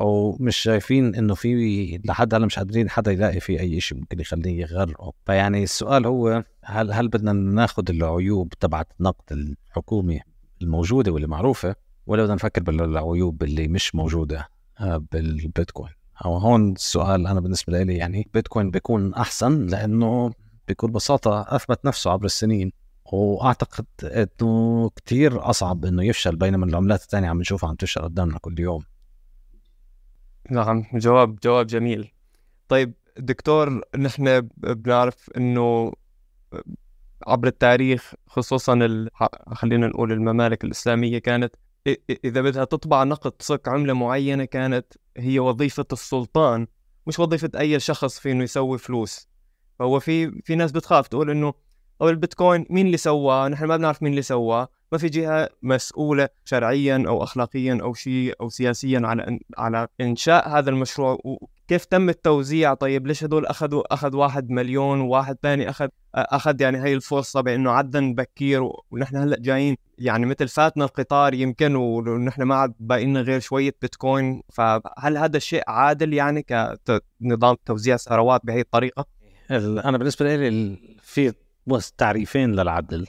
أو 0.00 0.36
مش 0.40 0.56
شايفين 0.56 1.14
إنه 1.14 1.34
في 1.34 2.00
لحد 2.04 2.34
هلأ 2.34 2.46
مش 2.46 2.58
قادرين 2.58 2.90
حدا 2.90 3.12
يلاقي 3.12 3.40
فيه 3.40 3.60
أي 3.60 3.80
شيء 3.80 3.98
ممكن 3.98 4.20
يخليه 4.20 4.60
يغرقه. 4.60 5.12
فيعني 5.26 5.62
السؤال 5.62 6.06
هو 6.06 6.44
هل 6.64 6.92
هل 6.92 7.08
بدنا 7.08 7.32
ناخذ 7.32 7.90
العيوب 7.90 8.48
تبعت 8.60 8.92
النقد 9.00 9.32
الحكومي 9.32 10.20
الموجودة 10.62 11.12
واللي 11.12 11.28
معروفه 11.28 11.76
ولا 12.10 12.22
بدنا 12.22 12.34
نفكر 12.34 12.62
بالعيوب 12.62 13.42
اللي 13.42 13.68
مش 13.68 13.94
موجودة 13.94 14.48
آه، 14.80 15.04
بالبيتكوين. 15.12 15.92
أو 16.24 16.36
هون 16.36 16.72
السؤال 16.72 17.26
أنا 17.26 17.40
بالنسبة 17.40 17.82
لي 17.82 17.96
يعني 17.96 18.28
بيتكوين 18.34 18.70
بيكون 18.70 19.14
أحسن 19.14 19.66
لأنه 19.66 20.32
بكل 20.68 20.90
بساطة 20.90 21.40
أثبت 21.48 21.84
نفسه 21.84 22.10
عبر 22.10 22.24
السنين. 22.24 22.72
وأعتقد 23.12 23.86
إنه 24.04 24.90
كتير 24.96 25.50
أصعب 25.50 25.84
إنه 25.84 26.04
يفشل 26.04 26.36
بينما 26.36 26.66
العملات 26.66 27.02
الثانية 27.02 27.28
عم 27.28 27.40
نشوفها 27.40 27.68
عم 27.68 27.74
تفشل 27.74 28.00
قدامنا 28.02 28.38
كل 28.38 28.60
يوم. 28.60 28.82
نعم 30.50 30.84
جواب 30.94 31.36
جواب 31.36 31.66
جميل. 31.66 32.12
طيب 32.68 32.94
دكتور 33.18 33.80
نحن 33.98 34.40
بنعرف 34.56 35.30
إنه 35.36 35.92
عبر 37.26 37.48
التاريخ 37.48 38.14
خصوصا. 38.26 39.06
خلينا 39.52 39.86
نقول 39.86 40.12
الممالك 40.12 40.64
الإسلامية 40.64 41.18
كانت 41.18 41.54
إذا 42.24 42.40
بدها 42.42 42.64
تطبع 42.64 43.04
نقد 43.04 43.32
صك 43.42 43.68
عملة 43.68 43.92
معينة 43.92 44.44
كانت 44.44 44.86
هي 45.16 45.38
وظيفة 45.38 45.86
السلطان 45.92 46.66
مش 47.06 47.18
وظيفة 47.18 47.50
أي 47.58 47.80
شخص 47.80 48.18
في 48.18 48.32
إنه 48.32 48.44
يسوي 48.44 48.78
فلوس. 48.78 49.28
فهو 49.78 50.00
في 50.00 50.42
في 50.44 50.54
ناس 50.54 50.72
بتخاف 50.72 51.08
تقول 51.08 51.30
إنه 51.30 51.54
أو 52.02 52.08
البيتكوين 52.08 52.66
مين 52.70 52.86
اللي 52.86 52.96
سواه؟ 52.96 53.48
نحن 53.48 53.64
ما 53.64 53.76
بنعرف 53.76 54.02
مين 54.02 54.12
اللي 54.12 54.22
سواه. 54.22 54.68
ما 54.92 54.98
في 54.98 55.08
جهة 55.08 55.48
مسؤولة 55.62 56.28
شرعيا 56.44 57.04
أو 57.08 57.22
اخلاقيا 57.22 57.78
أو 57.82 57.94
شيء 57.94 58.34
أو 58.40 58.48
سياسيا 58.48 59.00
على 59.04 59.38
على 59.58 59.88
إنشاء 60.00 60.48
هذا 60.48 60.70
المشروع 60.70 61.18
وكيف 61.70 61.84
تم 61.84 62.08
التوزيع؟ 62.08 62.74
طيب 62.74 63.06
ليش 63.06 63.24
هدول 63.24 63.46
اخذوا 63.46 63.94
أخذ 63.94 64.16
واحد 64.16 64.50
مليون 64.50 65.00
وواحد 65.00 65.36
ثاني 65.42 65.70
اخذ 65.70 65.88
أخذ 66.14 66.60
يعني 66.60 66.82
هي 66.82 66.94
الفرصة 66.94 67.40
بأنه 67.40 67.70
عدن 67.70 68.14
بكير؟ 68.14 68.62
ونحن 68.90 69.16
هلأ 69.16 69.36
جايين 69.40 69.76
يعني 69.98 70.26
مثل 70.26 70.48
فاتنا 70.48 70.84
القطار 70.84 71.34
يمكن 71.34 71.76
ونحن 71.76 72.42
ما 72.42 72.54
عاد 72.54 72.74
باقي 72.80 73.04
لنا 73.04 73.20
غير 73.20 73.40
شوية 73.40 73.74
بيتكوين. 73.82 74.42
فهل 74.52 75.16
هذا 75.16 75.36
الشيء 75.36 75.62
عادل 75.68 76.12
يعني 76.12 76.46
كنظام 77.22 77.56
توزيع 77.66 77.96
ثروات 77.96 78.40
بهي 78.44 78.60
الطريقة؟ 78.60 79.06
أنا 79.50 79.98
بالنسبة 79.98 80.36
لي 80.36 80.78
في 81.02 81.32
تعريفين 81.98 82.52
للعدل. 82.52 83.06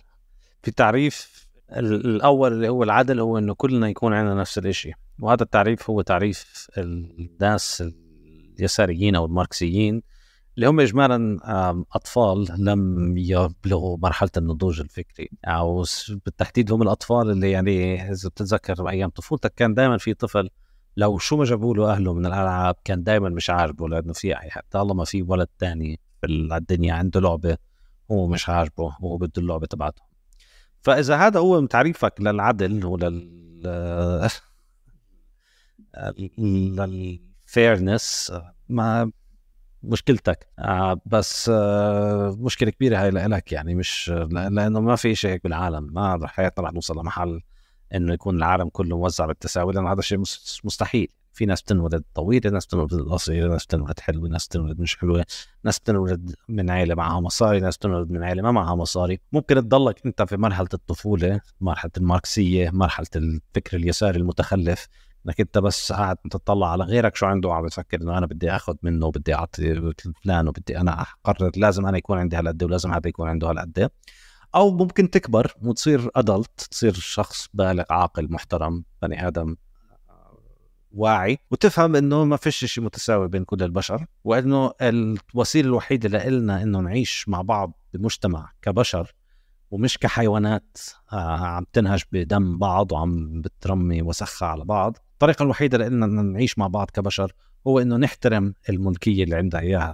في 0.63 0.71
تعريف 0.71 1.47
الأول 1.71 2.53
اللي 2.53 2.69
هو 2.69 2.83
العدل 2.83 3.19
هو 3.19 3.37
إنه 3.37 3.53
كلنا 3.53 3.89
يكون 3.89 4.13
عندنا 4.13 4.35
نفس 4.35 4.57
الشيء 4.57 4.93
وهذا 5.19 5.43
التعريف 5.43 5.89
هو 5.89 6.01
تعريف 6.01 6.67
الناس 6.77 7.83
اليساريين 8.59 9.15
أو 9.15 9.25
الماركسيين 9.25 10.01
اللي 10.55 10.67
هم 10.67 10.79
اجمالا 10.79 11.39
أطفال 11.91 12.47
لم 12.57 13.13
يبلغوا 13.17 13.97
مرحلة 13.97 14.29
النضوج 14.37 14.81
الفكري. 14.81 15.29
أو 15.45 15.85
بالتحديد 16.25 16.71
هم 16.71 16.81
الأطفال 16.81 17.29
اللي 17.29 17.51
يعني 17.51 18.01
إذا 18.11 18.29
بتتذكر 18.29 18.89
أيام 18.89 19.09
طفولتك 19.09 19.53
كان 19.53 19.73
دائما 19.73 19.97
في 19.97 20.13
طفل 20.13 20.49
لو 20.97 21.17
شو 21.17 21.37
ما 21.37 21.43
جابوا 21.43 21.75
له 21.75 21.91
أهله 21.91 22.13
من 22.13 22.25
الألعاب 22.25 22.75
كان 22.83 23.03
دائما 23.03 23.29
مش 23.29 23.49
عاجبه 23.49 23.89
لأنه 23.89 24.13
في 24.13 24.35
طالما 24.71 25.05
في 25.05 25.21
ولد 25.21 25.47
تاني 25.59 25.99
في 26.21 26.27
الدنيا 26.27 26.93
عنده 26.93 27.19
لعبة 27.19 27.57
هو 28.11 28.27
مش 28.27 28.49
عاجبه 28.49 28.95
هو 29.03 29.17
بده 29.17 29.31
اللعبة 29.37 29.67
تبعته. 29.67 30.01
فإذا 30.81 31.15
هذا 31.17 31.39
هو 31.39 31.65
تعريفك 31.65 32.13
للعدل 32.21 32.85
ولل 32.85 33.41
للفيرنس 37.51 38.33
ما 38.69 39.11
مشكلتك. 39.83 40.47
آه 40.59 41.01
بس 41.05 41.51
آه 41.53 42.37
مشكلة 42.39 42.69
كبيرة 42.71 42.97
هاي 42.97 43.09
لك 43.11 43.51
يعني 43.51 43.75
مش 43.75 44.09
لأنه 44.31 44.79
ما 44.79 44.95
في 44.95 45.15
شيء 45.15 45.31
هيك 45.31 45.43
بالعالم. 45.43 45.93
ما 45.93 46.27
حياتنا 46.27 46.65
رح 46.65 46.73
نوصل 46.73 46.99
لمحل 46.99 47.41
إنه 47.95 48.13
يكون 48.13 48.37
العالم 48.37 48.69
كله 48.69 48.97
موزع 48.97 49.25
بالتساوي 49.25 49.73
لأنه 49.73 49.91
هذا 49.91 50.01
شيء 50.01 50.19
مستحيل. 50.63 51.07
في 51.33 51.45
ناس 51.45 51.61
بتنولد 51.61 52.03
طويلة 52.15 52.49
ناس 52.49 52.65
بتنولد 52.65 52.93
قصيرة 52.93 53.47
ناس 53.47 53.65
بتنولد 53.65 53.99
حلوة 53.99 54.29
ناس 54.29 54.47
بتنولد 54.47 54.79
مش 54.79 54.97
حلوة 54.97 55.25
ناس 55.63 55.79
بتنولد 55.79 56.35
من 56.49 56.69
عائله 56.69 56.95
معها 56.95 57.19
مصاري 57.19 57.59
ناس 57.59 57.77
بتنولد 57.77 58.11
من 58.11 58.23
عائله 58.23 58.41
ما 58.41 58.51
معها 58.51 58.75
مصاري. 58.75 59.19
ممكن 59.31 59.55
تضلك 59.55 60.05
أنت 60.05 60.21
في 60.21 60.37
مرحلة 60.37 60.67
الطفولة 60.73 61.41
مرحلة 61.61 61.91
الماركسية 61.97 62.69
مرحلة 62.69 63.07
الفكر 63.15 63.77
اليساري 63.77 64.19
المتخلف. 64.19 64.87
إنك 65.25 65.39
أنت 65.39 65.57
بس 65.57 65.91
قاعد 65.91 66.17
تطلع 66.31 66.71
على 66.71 66.83
غيرك 66.83 67.15
شو 67.15 67.25
عنده 67.25 67.49
وعم 67.49 67.65
بتفكر 67.65 68.01
إنه 68.01 68.17
أنا 68.17 68.25
بدي 68.25 68.51
آخذ 68.51 68.75
منه 68.83 69.05
وبدي 69.05 69.33
أعطي 69.33 69.93
فلان 70.23 70.47
وبدي 70.47 70.77
أنا 70.77 71.01
أقرر 71.01 71.51
لازم 71.55 71.87
أنا 71.87 71.97
يكون 71.97 72.17
عندي 72.17 72.35
هالقد 72.35 72.63
ولازم 72.63 72.93
هذا 72.93 73.07
يكون 73.07 73.29
عنده 73.29 73.49
هالقد. 73.49 73.89
أو 74.55 74.71
ممكن 74.71 75.09
تكبر 75.09 75.53
وتصير 75.61 76.09
ادلت 76.15 76.61
تصير 76.61 76.93
شخص 76.93 77.47
بالغ 77.53 77.83
عاقل 77.89 78.31
محترم 78.31 78.83
بني 79.01 79.27
آدم 79.27 79.55
واعي 80.91 81.37
وتفهم 81.51 81.95
إنه 81.95 82.25
ما 82.25 82.37
فيش 82.37 82.65
شيء 82.65 82.83
متساوي 82.83 83.27
بين 83.27 83.43
كل 83.43 83.63
البشر 83.63 84.05
وإنه 84.23 84.71
الوسيلة 84.81 85.67
الوحيدة 85.67 86.29
لنا 86.29 86.63
إنه 86.63 86.79
نعيش 86.79 87.29
مع 87.29 87.41
بعض 87.41 87.73
بمجتمع 87.93 88.51
كبشر 88.61 89.15
ومش 89.71 89.97
كحيوانات 89.97 90.77
آه، 91.13 91.45
عم 91.45 91.65
تنهج 91.73 92.03
بدم 92.11 92.57
بعض 92.57 92.91
وعم 92.91 93.41
بترمي 93.41 94.01
وسخة 94.01 94.45
على 94.45 94.65
بعض. 94.65 94.97
الطريقة 95.21 95.43
الوحيدة 95.43 95.77
لنا 95.77 96.05
نعيش 96.07 96.57
مع 96.57 96.67
بعض 96.67 96.89
كبشر 96.89 97.33
هو 97.67 97.79
إنه 97.79 97.97
نحترم 97.97 98.53
الملكية 98.69 99.23
اللي 99.23 99.35
عندها 99.35 99.61
إياها 99.61 99.93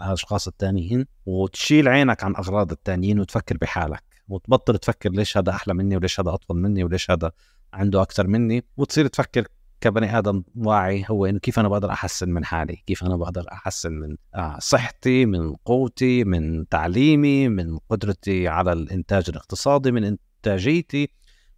الأشخاص 0.00 0.48
الثانيين 0.48 1.06
وتشيل 1.26 1.88
عينك 1.88 2.24
عن 2.24 2.36
أغراض 2.36 2.72
الثانيين 2.72 3.20
وتفكر 3.20 3.56
بحالك 3.56 4.02
وتبطل 4.28 4.78
تفكر 4.78 5.10
ليش 5.10 5.36
هذا 5.38 5.50
أحلى 5.50 5.74
مني 5.74 5.96
وليش 5.96 6.20
هذا 6.20 6.34
أطول 6.34 6.56
مني 6.56 6.84
وليش 6.84 7.10
هذا 7.10 7.32
عنده 7.72 8.02
أكثر 8.02 8.26
مني 8.26 8.64
وتصير 8.76 9.06
تفكر 9.06 9.46
كبني 9.80 10.18
آدم 10.18 10.42
واعي 10.56 11.04
هو 11.10 11.26
إنه 11.26 11.38
كيف 11.38 11.58
أنا 11.58 11.68
بقدر 11.68 11.90
أحسن 11.90 12.28
من 12.28 12.44
حالي 12.44 12.82
كيف 12.86 13.04
أنا 13.04 13.16
بقدر 13.16 13.44
أحسن 13.52 13.92
من 13.92 14.16
آه، 14.34 14.58
صحتي 14.58 15.26
من 15.26 15.54
قوتي 15.54 16.24
من 16.24 16.68
تعليمي 16.68 17.48
من 17.48 17.78
قدرتي 17.88 18.48
على 18.48 18.72
الإنتاج 18.72 19.24
الاقتصادي 19.28 19.92
من 19.92 20.04
إنتاجيتي. 20.04 21.08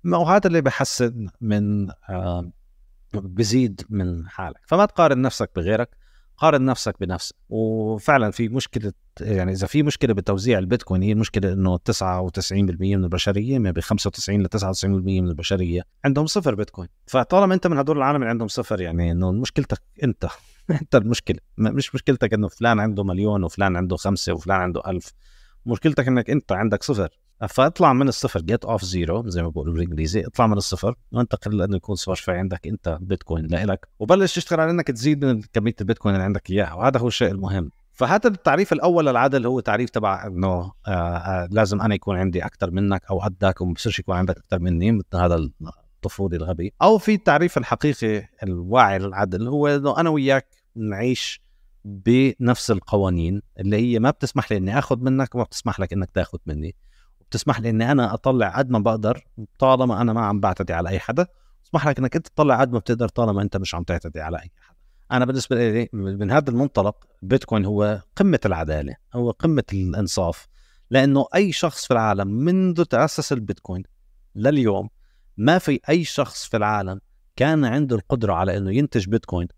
وهذا 0.05 0.47
اللي 0.47 0.61
بحسن 0.61 1.29
من 1.41 1.91
آه، 1.91 2.51
بزيد 3.14 3.83
من 3.90 4.29
حالك. 4.29 4.61
فما 4.66 4.85
تقارن 4.85 5.23
نفسك 5.23 5.51
بغيرك 5.57 5.88
قارن 6.37 6.64
نفسك 6.64 6.97
بنفسك. 7.01 7.37
وفعلا 7.49 8.31
في 8.31 8.49
مشكلة 8.49 8.92
يعني 9.21 9.53
إذا 9.53 9.66
في 9.66 9.83
مشكلة 9.83 10.14
بتوزيع 10.14 10.59
البيتكوين 10.59 11.03
هي 11.03 11.12
المشكلة 11.12 11.53
إنه 11.53 11.77
99% 11.79 12.97
من 12.97 13.05
البشرية 13.05 13.59
ما 13.59 13.71
ب 13.71 13.81
95 13.81 14.42
ل 14.42 14.49
99% 14.49 14.85
من 14.85 15.29
البشرية 15.29 15.83
عندهم 16.05 16.27
صفر 16.27 16.55
بيتكوين. 16.55 16.88
فطالما 17.07 17.55
أنت 17.55 17.66
من 17.66 17.79
هدول 17.79 17.97
العالم 17.97 18.16
اللي 18.16 18.31
عندهم 18.31 18.49
صفر 18.49 18.81
يعني 18.81 19.12
إنه 19.12 19.33
مشكلتك 19.33 19.83
أنت 20.03 20.27
أنت 20.83 20.95
المشكلة. 20.95 21.38
مش 21.59 21.95
مشكلتك 21.95 22.35
إنه 22.35 22.49
فلان 22.49 22.81
عنده 22.81 23.05
مليون 23.05 23.45
وفلان 23.45 23.77
عنده 23.77 23.97
خمسة 23.97 24.33
وفلان 24.33 24.61
عنده 24.61 24.83
ألف. 24.87 25.12
مشكلتك 25.66 26.09
إنك 26.09 26.31
أنت 26.31 26.53
عندك 26.53 26.83
صفر. 26.83 27.09
فاطلع 27.49 27.92
من 27.92 28.09
الصفر 28.09 28.40
get 28.41 28.65
off 28.65 28.85
zero 28.85 29.29
زي 29.29 29.42
ما 29.42 29.49
بقولوا 29.49 29.75
بالإنجليزي 29.75 30.27
اطلع 30.27 30.46
من 30.46 30.57
الصفر 30.57 30.94
وانتقل 31.12 31.57
لأنه 31.57 31.77
يكون 31.77 31.94
صفر 31.94 32.14
في 32.14 32.33
عندك 32.33 32.66
انت 32.66 32.99
بيتكوين 33.01 33.46
لإلك 33.46 33.88
وبلش 33.99 34.35
تشتغل 34.35 34.61
على 34.61 34.70
إنك 34.70 34.87
تزيد 34.87 35.25
من 35.25 35.42
كمية 35.53 35.75
البيتكوين 35.81 36.14
اللي 36.14 36.25
عندك 36.25 36.51
إياها 36.51 36.75
وهذا 36.75 37.01
هو 37.01 37.09
الشيء 37.09 37.31
المهم. 37.31 37.70
فهذا 37.92 38.29
التعريف 38.29 38.72
الأول 38.72 39.07
للعدل 39.07 39.46
هو 39.46 39.61
تعريف 39.61 39.90
تبع 39.90 40.27
إنه 40.27 40.49
آه 40.49 40.72
آه 40.88 41.49
لازم 41.51 41.81
أنا 41.81 41.94
يكون 41.94 42.16
عندي 42.16 42.44
أكثر 42.44 42.70
منك 42.70 43.03
أو 43.11 43.18
قدك 43.18 43.61
وما 43.61 43.72
بصيرش 43.72 43.99
يكون 43.99 44.16
عندك 44.16 44.38
أكثر 44.38 44.59
مني 44.59 44.92
مثل 44.92 45.16
هذا 45.16 45.35
الطفولي 45.35 46.37
الغبي. 46.37 46.72
أو 46.83 46.99
في 46.99 47.14
التعريف 47.14 47.59
الحقيقي 47.59 48.29
الواعي 48.42 48.99
للعدل 48.99 49.49
هو 49.49 49.68
إنه 49.68 50.01
أنا 50.01 50.11
وياك 50.11 50.46
نعيش 50.77 51.40
بنفس 51.85 52.70
القوانين 52.70 53.42
اللي 53.61 53.77
هي 53.77 53.99
ما 53.99 54.11
بتسمح 54.11 54.53
لي 54.53 54.59
إني 54.59 54.79
آخذ 54.79 54.99
منك 55.01 55.35
وما 55.35 55.44
بتسمح 55.44 55.81
لك 55.81 55.92
إنك 55.92 56.11
تاخذ 56.11 56.38
مني. 56.46 56.75
بتسمح 57.31 57.61
لي 57.61 57.71
إني 57.71 57.93
أنا 57.93 58.15
أطلع 58.15 58.59
قد 58.59 58.71
ما 58.71 58.79
بقدر 58.79 59.27
طالما 59.59 60.01
أنا 60.01 60.12
ما 60.12 60.21
عم 60.21 60.41
بعتدي 60.41 60.73
على 60.73 60.89
أي 60.89 60.99
حدا 60.99 61.27
بسمح 61.65 61.89
لك 61.89 61.99
إنك 61.99 62.17
أنت 62.17 62.29
تطلع 62.29 62.61
قد 62.61 62.73
ما 62.73 62.79
بتقدر 62.79 63.09
طالما 63.09 63.43
أنت 63.43 63.57
مش 63.57 63.75
عم 63.75 63.83
تعتدي 63.83 64.21
على 64.21 64.37
أي 64.37 64.51
حدا. 64.61 64.77
أنا 65.12 65.25
بالنسبة 65.25 65.57
لي 65.57 65.89
من 65.93 66.31
هذا 66.31 66.51
المنطلق 66.51 67.07
بيتكوين 67.23 67.65
هو 67.65 68.03
قمة 68.17 68.41
العدالة 68.47 68.97
هو 69.15 69.31
قمة 69.31 69.65
الإنصاف. 69.73 70.47
لأنه 70.91 71.27
أي 71.35 71.53
شخص 71.53 71.87
في 71.87 71.91
العالم 71.91 72.29
منذ 72.29 72.85
تأسس 72.85 73.33
البيتكوين 73.33 73.83
لليوم 74.35 74.89
ما 75.37 75.59
في 75.59 75.81
أي 75.89 76.05
شخص 76.05 76.45
في 76.45 76.57
العالم 76.57 77.01
كان 77.37 77.65
عنده 77.65 77.97
القدرة 77.97 78.33
على 78.33 78.57
إنه 78.57 78.73
ينتج 78.73 79.09
بيتكوين 79.09 79.49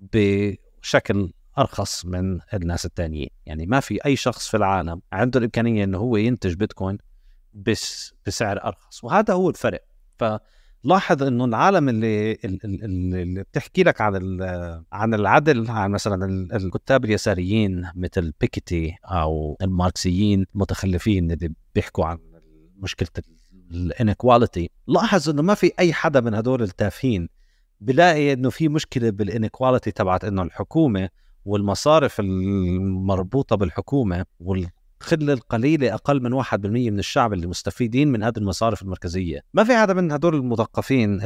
بشكل 0.00 1.32
أرخص 1.58 2.06
من 2.06 2.40
الناس 2.54 2.86
الثانيين 2.86 3.28
يعني 3.46 3.66
ما 3.66 3.80
في 3.80 4.06
أي 4.06 4.16
شخص 4.16 4.48
في 4.48 4.56
العالم 4.56 5.00
عنده 5.12 5.38
الإمكانية 5.38 5.84
إنه 5.84 5.98
هو 5.98 6.16
ينتج 6.16 6.54
بيتكوين 6.54 6.98
بس 7.54 8.14
بسعر 8.26 8.64
أرخص 8.64 9.04
وهذا 9.04 9.34
هو 9.34 9.50
الفرق. 9.50 9.84
فلاحظ 10.18 11.22
إنه 11.22 11.44
العالم 11.44 11.88
اللي 11.88 12.38
اللي 12.44 13.42
بتحكي 13.42 13.82
لك 13.82 14.00
عن 14.00 14.38
عن 14.92 15.14
العدل 15.14 15.70
عن 15.70 15.90
مثلا 15.90 16.48
الكتاب 16.56 17.04
اليساريين 17.04 17.90
مثل 17.94 18.32
بيكيتي 18.40 18.96
أو 19.04 19.56
الماركسيين 19.62 20.46
المتخلفين 20.54 21.30
اللي 21.30 21.52
بيحكوا 21.74 22.04
عن 22.04 22.18
مشكلة 22.76 23.08
ال 23.70 23.79
inequality 23.79 24.70
لاحظ 24.86 25.30
إنه 25.30 25.42
ما 25.42 25.54
في 25.54 25.72
أي 25.78 25.92
حدا 25.92 26.20
من 26.20 26.34
هدول 26.34 26.62
التافهين 26.62 27.28
بلاقي 27.80 28.32
إنه 28.32 28.50
في 28.50 28.68
مشكلة 28.68 29.10
بال 29.10 29.23
inequality 29.23 29.90
تبعت 29.90 30.24
إنه 30.24 30.42
الحكومة 30.42 31.08
والمصارف 31.44 32.20
المربوطة 32.20 33.56
بالحكومة 33.56 34.24
والقلة 34.40 35.32
القليلة 35.32 35.94
أقل 35.94 36.22
من 36.22 36.42
1% 36.42 36.54
من 36.90 36.98
الشعب 36.98 37.32
اللي 37.32 37.46
مستفيدين 37.46 38.08
من 38.08 38.22
هذه 38.22 38.38
المصارف 38.38 38.82
المركزية. 38.82 39.40
ما 39.54 39.64
في 39.64 39.76
حدا 39.76 39.94
من 39.94 40.12
هدول 40.12 40.34
المثقفين 40.34 41.20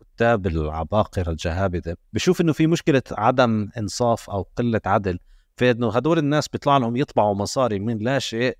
الكتاب 0.00 0.46
العباقرة 0.46 1.30
الجهابذة؟ 1.30 1.96
بشوف 2.12 2.40
إنه 2.40 2.52
في 2.52 2.66
مشكلة 2.66 3.02
عدم 3.12 3.68
إنصاف 3.78 4.30
أو 4.30 4.46
قلة 4.56 4.80
عدل 4.86 5.18
في 5.56 5.70
إنه 5.70 5.90
هدول 5.90 6.18
الناس 6.18 6.48
بيطلع 6.48 6.76
لهم 6.76 6.96
يطبعوا 6.96 7.34
مصاري 7.34 7.78
من 7.78 7.98
لا 7.98 8.18
شيء 8.18 8.56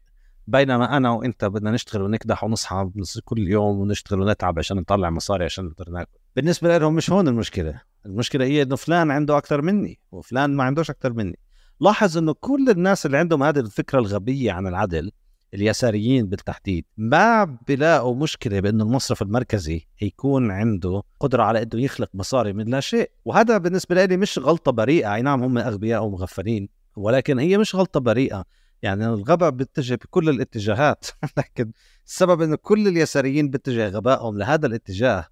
بينما 0.47 0.97
أنا 0.97 1.11
وإنت 1.11 1.45
بدنا 1.45 1.71
نشتغل 1.71 2.03
ونكدح 2.03 2.45
ونصحى 2.45 2.91
كل 3.25 3.49
يوم 3.49 3.79
ونشتغل 3.79 4.21
ونتعب 4.21 4.59
عشان 4.59 4.77
نطلع 4.77 5.11
مصاري 5.11 5.45
عشان 5.45 5.65
نقدر 5.65 5.91
ناكل. 5.91 6.19
بالنسبة 6.37 6.79
لهم 6.79 6.95
مش 6.95 7.11
هون 7.11 7.29
المشكلة. 7.29 7.81
المشكلة 8.09 8.45
هي 8.45 8.63
إنه 8.63 8.77
فلان 8.77 9.11
عنده 9.11 9.39
أكثر 9.39 9.63
مني 9.63 9.99
وفلان 10.13 10.57
ما 10.57 10.65
عندوش 10.65 10.91
أكثر 10.91 11.13
مني. 11.13 11.39
لاحظ 11.81 12.19
إنه 12.19 12.35
كل 12.41 12.71
الناس 12.71 13.07
اللي 13.07 13.19
عندهم 13.19 13.43
هذه 13.43 13.59
الفكرة 13.59 13.99
الغبية 13.99 14.53
عن 14.53 14.67
العدل 14.67 15.11
اليساريين 15.55 16.27
بالتحديد 16.27 16.85
ما 16.97 17.45
بيلاقوا 17.45 18.17
مشكلة 18.17 18.61
بإنه 18.61 18.85
المصرف 18.85 19.23
المركزي 19.23 19.87
يكون 20.01 20.51
عنده 20.51 21.03
قدرة 21.21 21.43
على 21.43 21.63
إنه 21.63 21.83
يخلق 21.83 22.09
مصاري 22.15 22.53
من 22.53 22.65
لا 22.65 22.81
شيء. 22.81 23.11
وهذا 23.25 23.59
بالنسبة 23.59 24.05
لي 24.05 24.17
مش 24.17 24.39
غلطة 24.39 24.73
بريئة. 24.73 25.15
أي 25.15 25.23
نعم 25.23 25.43
هم 25.43 25.59
أغبياء 25.59 26.05
ومغفلين 26.05 26.69
ولكن 26.97 27.39
هي 27.39 27.59
مش 27.59 27.75
غلطة 27.75 28.01
بريئة. 28.01 28.45
يعني 28.83 29.07
الغباء 29.07 29.51
بيتجه 29.51 29.95
بكل 29.95 30.29
الاتجاهات. 30.29 31.07
لكن 31.39 31.73
السبب 32.07 32.43
إنه 32.43 32.57
كل 32.57 32.89
اليساريين 32.89 33.51
بيتجه 33.51 33.89
غبائهم 33.89 34.39
لهذا 34.39 34.67
الاتجاه 34.67 35.27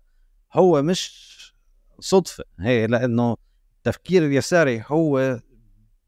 هو 0.53 0.83
مش 0.83 1.36
صدفة. 2.01 2.45
هي 2.61 2.87
لأنه 2.87 3.37
التفكير 3.77 4.27
اليساري 4.27 4.85
هو 4.87 5.41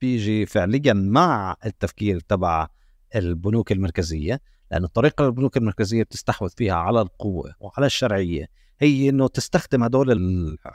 بيجي 0.01 0.46
فعليا 0.46 0.92
مع 0.92 1.57
التفكير 1.66 2.20
تبع 2.20 2.68
البنوك 3.16 3.72
المركزية 3.72 4.40
لأن 4.70 4.85
الطريقة 4.85 5.27
البنوك 5.27 5.57
المركزية 5.57 6.03
بتستحوذ 6.03 6.51
فيها 6.57 6.74
على 6.74 7.01
القوة 7.01 7.55
وعلى 7.61 7.87
الشرعية. 7.87 8.46
هي 8.81 9.09
إنه 9.09 9.29
تستخدم 9.29 9.83
هدول 9.83 10.11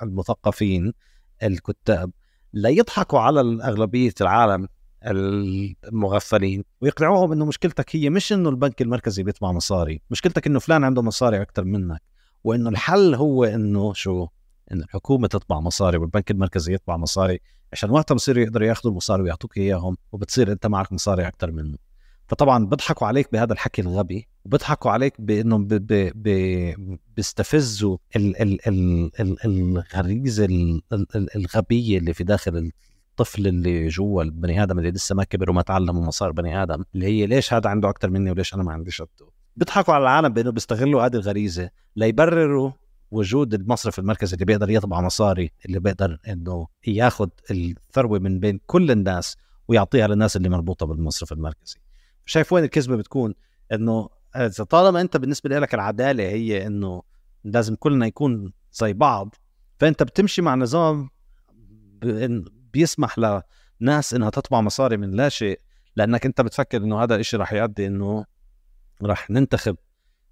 المثقفين 0.02 0.94
الكتاب 1.44 2.12
ليضحكوا 2.54 3.20
على 3.20 3.42
أغلبية 3.42 4.14
العالم 4.22 4.68
المغفلين 5.88 6.64
ويقنعوهم 6.82 7.32
إنه 7.32 7.46
مشكلتك 7.46 7.96
هي 7.96 8.10
مش 8.10 8.34
إنه 8.34 8.50
البنك 8.50 8.82
المركزي 8.82 9.24
بيطبع 9.24 9.52
مصاري 9.52 10.02
مشكلتك 10.10 10.48
إنه 10.48 10.60
فلان 10.60 10.84
عنده 10.84 11.02
مصاري 11.02 11.42
أكثر 11.42 11.64
منك 11.64 12.02
وإنه 12.44 12.70
الحل 12.70 13.16
هو 13.16 13.44
إنه 13.44 13.94
شو؟ 13.94 14.28
إن 14.72 14.82
الحكومة 14.82 15.28
تطبع 15.28 15.60
مصاري 15.60 15.98
والبنك 15.98 16.32
المركزي 16.32 16.74
يطبع 16.74 16.98
مصاري 16.98 17.40
عشان 17.72 17.90
وقتها 17.90 18.16
بصيروا 18.16 18.44
يقدروا 18.44 18.68
ياخذوا 18.68 18.92
المصاري 18.92 19.24
ويعطوك 19.24 19.58
إياهم 19.58 19.98
وبتصير 20.12 20.52
أنت 20.52 20.68
معك 20.68 20.94
مصاري 20.94 21.28
أكثر 21.28 21.52
منه 21.52 21.78
فطبعا 22.28 22.66
بيضحكوا 22.66 23.08
عليك 23.08 23.32
بهذا 23.32 23.54
الحكي 23.54 23.82
الغبي 23.82 24.28
وبيضحكوا 24.46 24.92
عليك 24.92 25.22
بإنهم. 25.22 25.68
بيستفزوا 27.16 27.98
ال... 28.16 28.42
ال... 28.42 28.68
ال... 28.68 29.12
ال... 29.20 29.38
الغريزة 29.46 30.46
ال... 30.46 30.82
ال... 30.94 31.36
الغبية 31.36 31.98
اللي 31.98 32.14
في 32.14 32.24
داخل 32.24 32.72
الطفل 33.12 33.48
اللي 33.48 33.88
جوا 33.88 34.24
البني 34.24 34.64
آدم 34.64 34.80
اللي 34.80 34.92
لسه 34.92 35.16
ما 35.16 35.24
كبر 35.24 35.50
وما 35.50 35.62
تعلم 35.62 35.98
وما 35.98 36.12
صار 36.12 36.32
بني 36.32 36.64
آدم 36.64 36.84
اللي 36.96 37.06
هي 37.06 37.26
ليش 37.26 37.54
هذا 37.54 37.70
عنده 37.70 37.90
أكثر 37.90 38.10
مني 38.10 38.32
وليش 38.32 38.54
أنا 38.54 38.64
ما 38.64 38.72
عنديش 38.72 39.04
بيضحكوا 39.56 39.94
على 39.94 40.02
العالم 40.02 40.30
بإنه 40.30 40.52
بيستغلوا 40.52 41.06
هذه 41.06 41.16
الغريزة 41.16 41.70
ليبرروا 41.96 42.72
وجود 43.14 43.54
المصرف 43.54 44.00
المركزي 44.00 44.34
اللي 44.34 44.46
بيقدر 44.46 44.70
يطبع 44.70 45.02
مصاري 45.02 45.52
اللي 45.66 45.80
بيقدر 45.80 46.18
إنه 46.28 46.68
ياخذ 46.88 47.30
الثروة 47.52 48.20
من 48.20 48.40
بين 48.40 48.60
كل 48.66 48.92
الناس 48.92 49.38
ويعطيها 49.68 50.08
للناس 50.08 50.38
اللي 50.38 50.50
مربوطة 50.50 50.86
بالمصرف 50.86 51.32
المركزي. 51.32 51.76
شايف 52.26 52.54
وين 52.54 52.64
الكذبة 52.64 52.96
بتكون؟ 52.96 53.34
إنه 53.72 54.10
اذا 54.36 54.64
طالما 54.64 55.02
أنت 55.02 55.18
بالنسبة 55.18 55.60
لك 55.60 55.74
العدالة 55.74 56.24
هي 56.24 56.68
إنه 56.68 57.02
لازم 57.44 57.76
كلنا 57.76 58.06
يكون 58.06 58.54
زي 58.72 58.94
بعض 58.94 59.36
فأنت 59.80 60.04
بتمشي 60.04 60.42
مع 60.42 60.56
نظام 60.56 61.10
بيسمح 62.74 63.42
لناس 63.82 64.14
إنها 64.14 64.30
تطبع 64.30 64.62
مصاري 64.62 64.98
من 64.98 65.12
لا 65.12 65.30
شيء 65.30 65.60
لأنك 65.96 66.26
أنت 66.26 66.42
بتفكر 66.42 66.78
إنه 66.78 67.04
هذا 67.04 67.16
الشيء 67.16 67.40
راح 67.40 67.54
يؤدي 67.54 67.88
إنه 67.88 68.26
راح 69.02 69.30
ننتخب 69.30 69.78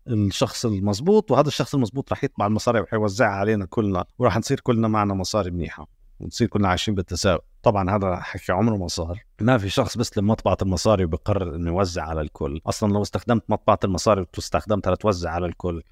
الشخص 0.07 0.65
المزبوط 0.65 1.31
وهذا 1.31 1.47
الشخص 1.47 1.75
المزبوط 1.75 2.09
راح 2.09 2.23
يطبع 2.23 2.47
المصاري 2.47 2.79
وحيوزعها 2.79 3.31
علينا 3.31 3.65
كلنا 3.65 4.05
وراح 4.19 4.37
نصير 4.37 4.59
كلنا 4.59 4.87
معنا 4.87 5.13
مصاري 5.13 5.51
منيحة 5.51 5.87
ونصير 6.19 6.47
كلنا 6.47 6.67
عايشين 6.67 6.95
بالتساوي 6.95 7.39
طبعا 7.63 7.95
هذا 7.95 8.15
حكي 8.15 8.51
عمره 8.51 8.75
ما 8.75 8.87
صار 8.87 9.19
ما 9.41 9.57
في 9.57 9.69
شخص 9.69 9.97
بيستلم 9.97 10.27
مطبعة 10.27 10.57
المصاري 10.61 11.05
وبقرر 11.05 11.55
إنه 11.55 11.71
يوزع 11.71 12.03
على 12.03 12.21
الكل. 12.21 12.61
أصلا 12.65 12.93
لو 12.93 13.01
استخدمت 13.01 13.43
مطبعة 13.49 13.79
المصاري 13.83 14.25
واستخدمتها 14.37 14.93
لتوزع 14.93 15.31
على 15.31 15.45
الكل 15.45 15.83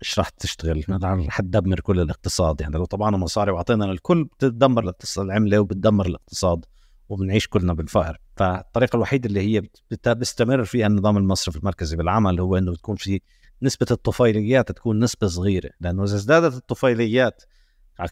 مش 0.00 0.18
راح 0.18 0.28
تشتغل؟ 0.28 0.84
رح 1.02 1.40
تدمر 1.40 1.80
كل 1.80 2.00
الاقتصاد. 2.00 2.60
يعني 2.60 2.74
لو 2.74 2.84
طبعنا 2.84 3.16
مصاري 3.16 3.50
وأعطينا 3.50 3.84
للكل 3.84 4.24
بتدمر 4.24 4.82
الاقتصاد 4.82 5.24
العملة 5.24 5.58
وبتدمر 5.58 6.06
الاقتصاد. 6.06 6.64
وبنعيش 7.12 7.48
كلنا 7.48 7.72
بالفقر. 7.72 8.18
فالطريقة 8.36 8.96
الوحيدة 8.96 9.28
اللي 9.28 9.40
هي 9.40 9.62
بيستمر 10.06 10.64
فيها 10.64 10.86
النظام 10.86 11.16
المصرفي 11.16 11.58
المركزي 11.58 11.96
بالعمل 11.96 12.40
هو 12.40 12.56
إنه 12.56 12.74
تكون 12.74 12.96
في 12.96 13.20
نسبة 13.62 13.86
الطفيليات 13.90 14.72
تكون 14.72 15.00
نسبة 15.00 15.26
صغيرة. 15.26 15.70
لأنه 15.80 16.04
إذا 16.04 16.14
ازدادت 16.14 16.56
الطفيليات 16.56 17.42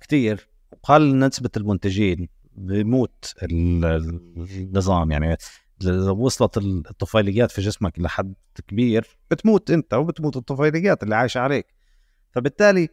كثير 0.01 0.49
وقل 0.73 1.19
نسبة 1.19 1.51
المنتجين 1.57 2.29
بيموت 2.53 3.35
النظام. 3.43 5.13
يعني 5.13 5.37
لو 5.83 6.17
وصلت 6.17 6.59
الطفيليات 6.59 7.51
في 7.51 7.61
جسمك 7.61 7.99
لحد 7.99 8.35
كبير 8.69 9.19
بتموت 9.31 9.71
أنت 9.71 9.95
وبتموت 9.95 10.37
الطفيليات 10.37 11.03
اللي 11.03 11.17
عايشة 11.17 11.39
عليك. 11.39 11.67
فبالتالي 12.33 12.89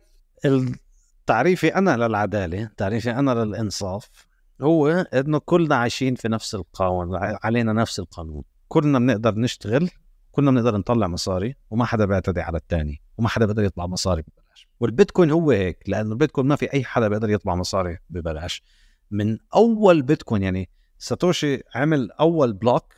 تعريفي 1.25 1.75
أنا 1.75 1.97
للعدالة 1.97 2.69
تعريفي 2.77 3.11
أنا 3.11 3.31
للإنصاف 3.31 4.26
هو 4.61 4.87
إنه 4.89 5.39
كلنا 5.39 5.75
عايشين 5.75 6.15
في 6.15 6.27
نفس 6.27 6.55
القانون 6.55 7.09
علينا 7.43 7.73
نفس 7.73 7.99
القانون. 7.99 8.43
كلنا 8.67 8.99
بنقدر 8.99 9.35
نشتغل 9.35 9.89
كلنا 10.31 10.51
بنقدر 10.51 10.77
نطلع 10.77 11.07
مصاري 11.07 11.55
وما 11.69 11.85
حدا 11.85 12.05
بيعتدي 12.05 12.41
على 12.41 12.57
الثاني 12.57 13.01
وما 13.17 13.29
حدا 13.29 13.45
بيقدر 13.45 13.63
يطلع 13.63 13.87
مصاري 13.87 14.21
ببلاش. 14.21 14.67
والبيتكوين 14.79 15.31
هو 15.31 15.51
هيك 15.51 15.83
لأنه 15.87 16.11
البيتكوين 16.11 16.47
ما 16.47 16.55
في 16.55 16.73
أي 16.73 16.83
حدا 16.83 17.07
بيقدر 17.07 17.29
يطلع 17.29 17.55
مصاري 17.55 17.97
ببلاش. 18.09 18.63
من 19.11 19.37
أول 19.55 20.01
بيتكوين 20.01 20.43
يعني 20.43 20.69
ساتوشي 20.97 21.63
عمل 21.75 22.11
أول 22.11 22.53
block 22.53 22.93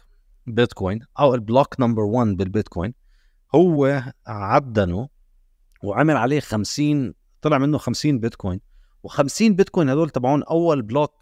بيتكوين 0.47 0.99
أو 1.19 1.35
ال 1.35 1.42
block 1.42 1.79
number 1.79 2.03
1 2.03 2.27
بالبيتكوين 2.27 2.93
هو 3.55 4.03
عدنه 4.27 5.09
وعمل 5.83 6.17
عليه 6.17 6.39
50 6.39 7.13
طلع 7.41 7.57
منه 7.57 7.77
50 7.77 8.19
بيتكوين. 8.19 8.61
و50 9.07 9.41
بيتكوين 9.41 9.89
هذول 9.89 10.09
تبعون 10.09 10.43
أول 10.43 10.81
block 10.81 11.18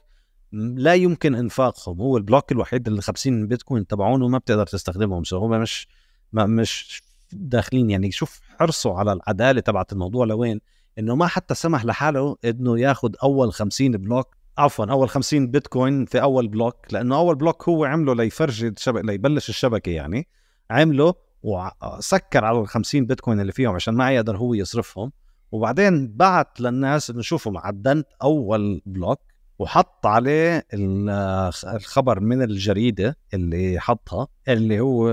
لا 0.51 0.93
يمكن 0.93 1.35
إنفاقهم 1.35 2.01
هو 2.01 2.17
ال 2.17 2.23
block 2.23 2.51
الوحيد 2.51 2.87
اللي 2.87 3.01
50 3.01 3.47
بيتكوين 3.47 3.87
تبعونه 3.87 4.25
وما 4.25 4.37
بتقدر 4.37 4.65
تستخدمهم 4.65 5.23
so 5.23 5.37
هم 5.37 5.61
مش 5.61 5.87
ما 6.31 6.45
مش 6.45 7.01
داخلين. 7.33 7.89
يعني 7.89 8.11
شوف 8.11 8.41
حرصه 8.59 8.97
على 8.97 9.13
العدالة 9.13 9.61
تبعت 9.61 9.93
الموضوع 9.93 10.25
لوين؟ 10.25 10.59
إنه 10.99 11.15
ما 11.15 11.27
حتى 11.27 11.55
سمح 11.55 11.85
لحاله 11.85 12.35
إنه 12.45 12.79
ياخذ 12.79 13.13
أول 13.23 13.53
50 13.53 13.91
block 13.91 14.35
عفوا 14.57 14.85
أول 14.85 15.09
50 15.09 15.51
بيتكوين 15.51 16.05
في 16.05 16.21
أول 16.21 16.47
block 16.47 16.75
لأنه 16.91 17.17
أول 17.17 17.35
block 17.35 17.69
هو 17.69 17.85
عمله 17.85 18.15
ليفرجي 18.15 18.67
الشبكه 18.67 19.01
ليبلش 19.01 19.49
الشبكة 19.49 19.89
يعني 19.89 20.27
عمله 20.71 21.13
وسكر 21.43 22.45
على 22.45 22.59
ال 22.59 22.67
50 22.67 23.05
بيتكوين 23.05 23.39
اللي 23.39 23.51
فيهم 23.51 23.75
عشان 23.75 23.93
ما 23.93 24.11
يقدر 24.11 24.37
هو 24.37 24.53
يصرفهم. 24.53 25.11
وبعدين 25.51 26.07
بعت 26.15 26.61
للناس 26.61 27.09
إنه 27.09 27.21
شوفوا 27.21 27.59
عدنت 27.59 28.07
أول 28.23 28.81
block 28.85 29.19
وحط 29.59 30.05
عليه 30.05 30.67
الخبر 30.73 32.19
من 32.19 32.41
الجريدة 32.41 33.17
اللي 33.33 33.79
حطها 33.79 34.27
اللي 34.47 34.79
هو 34.79 35.09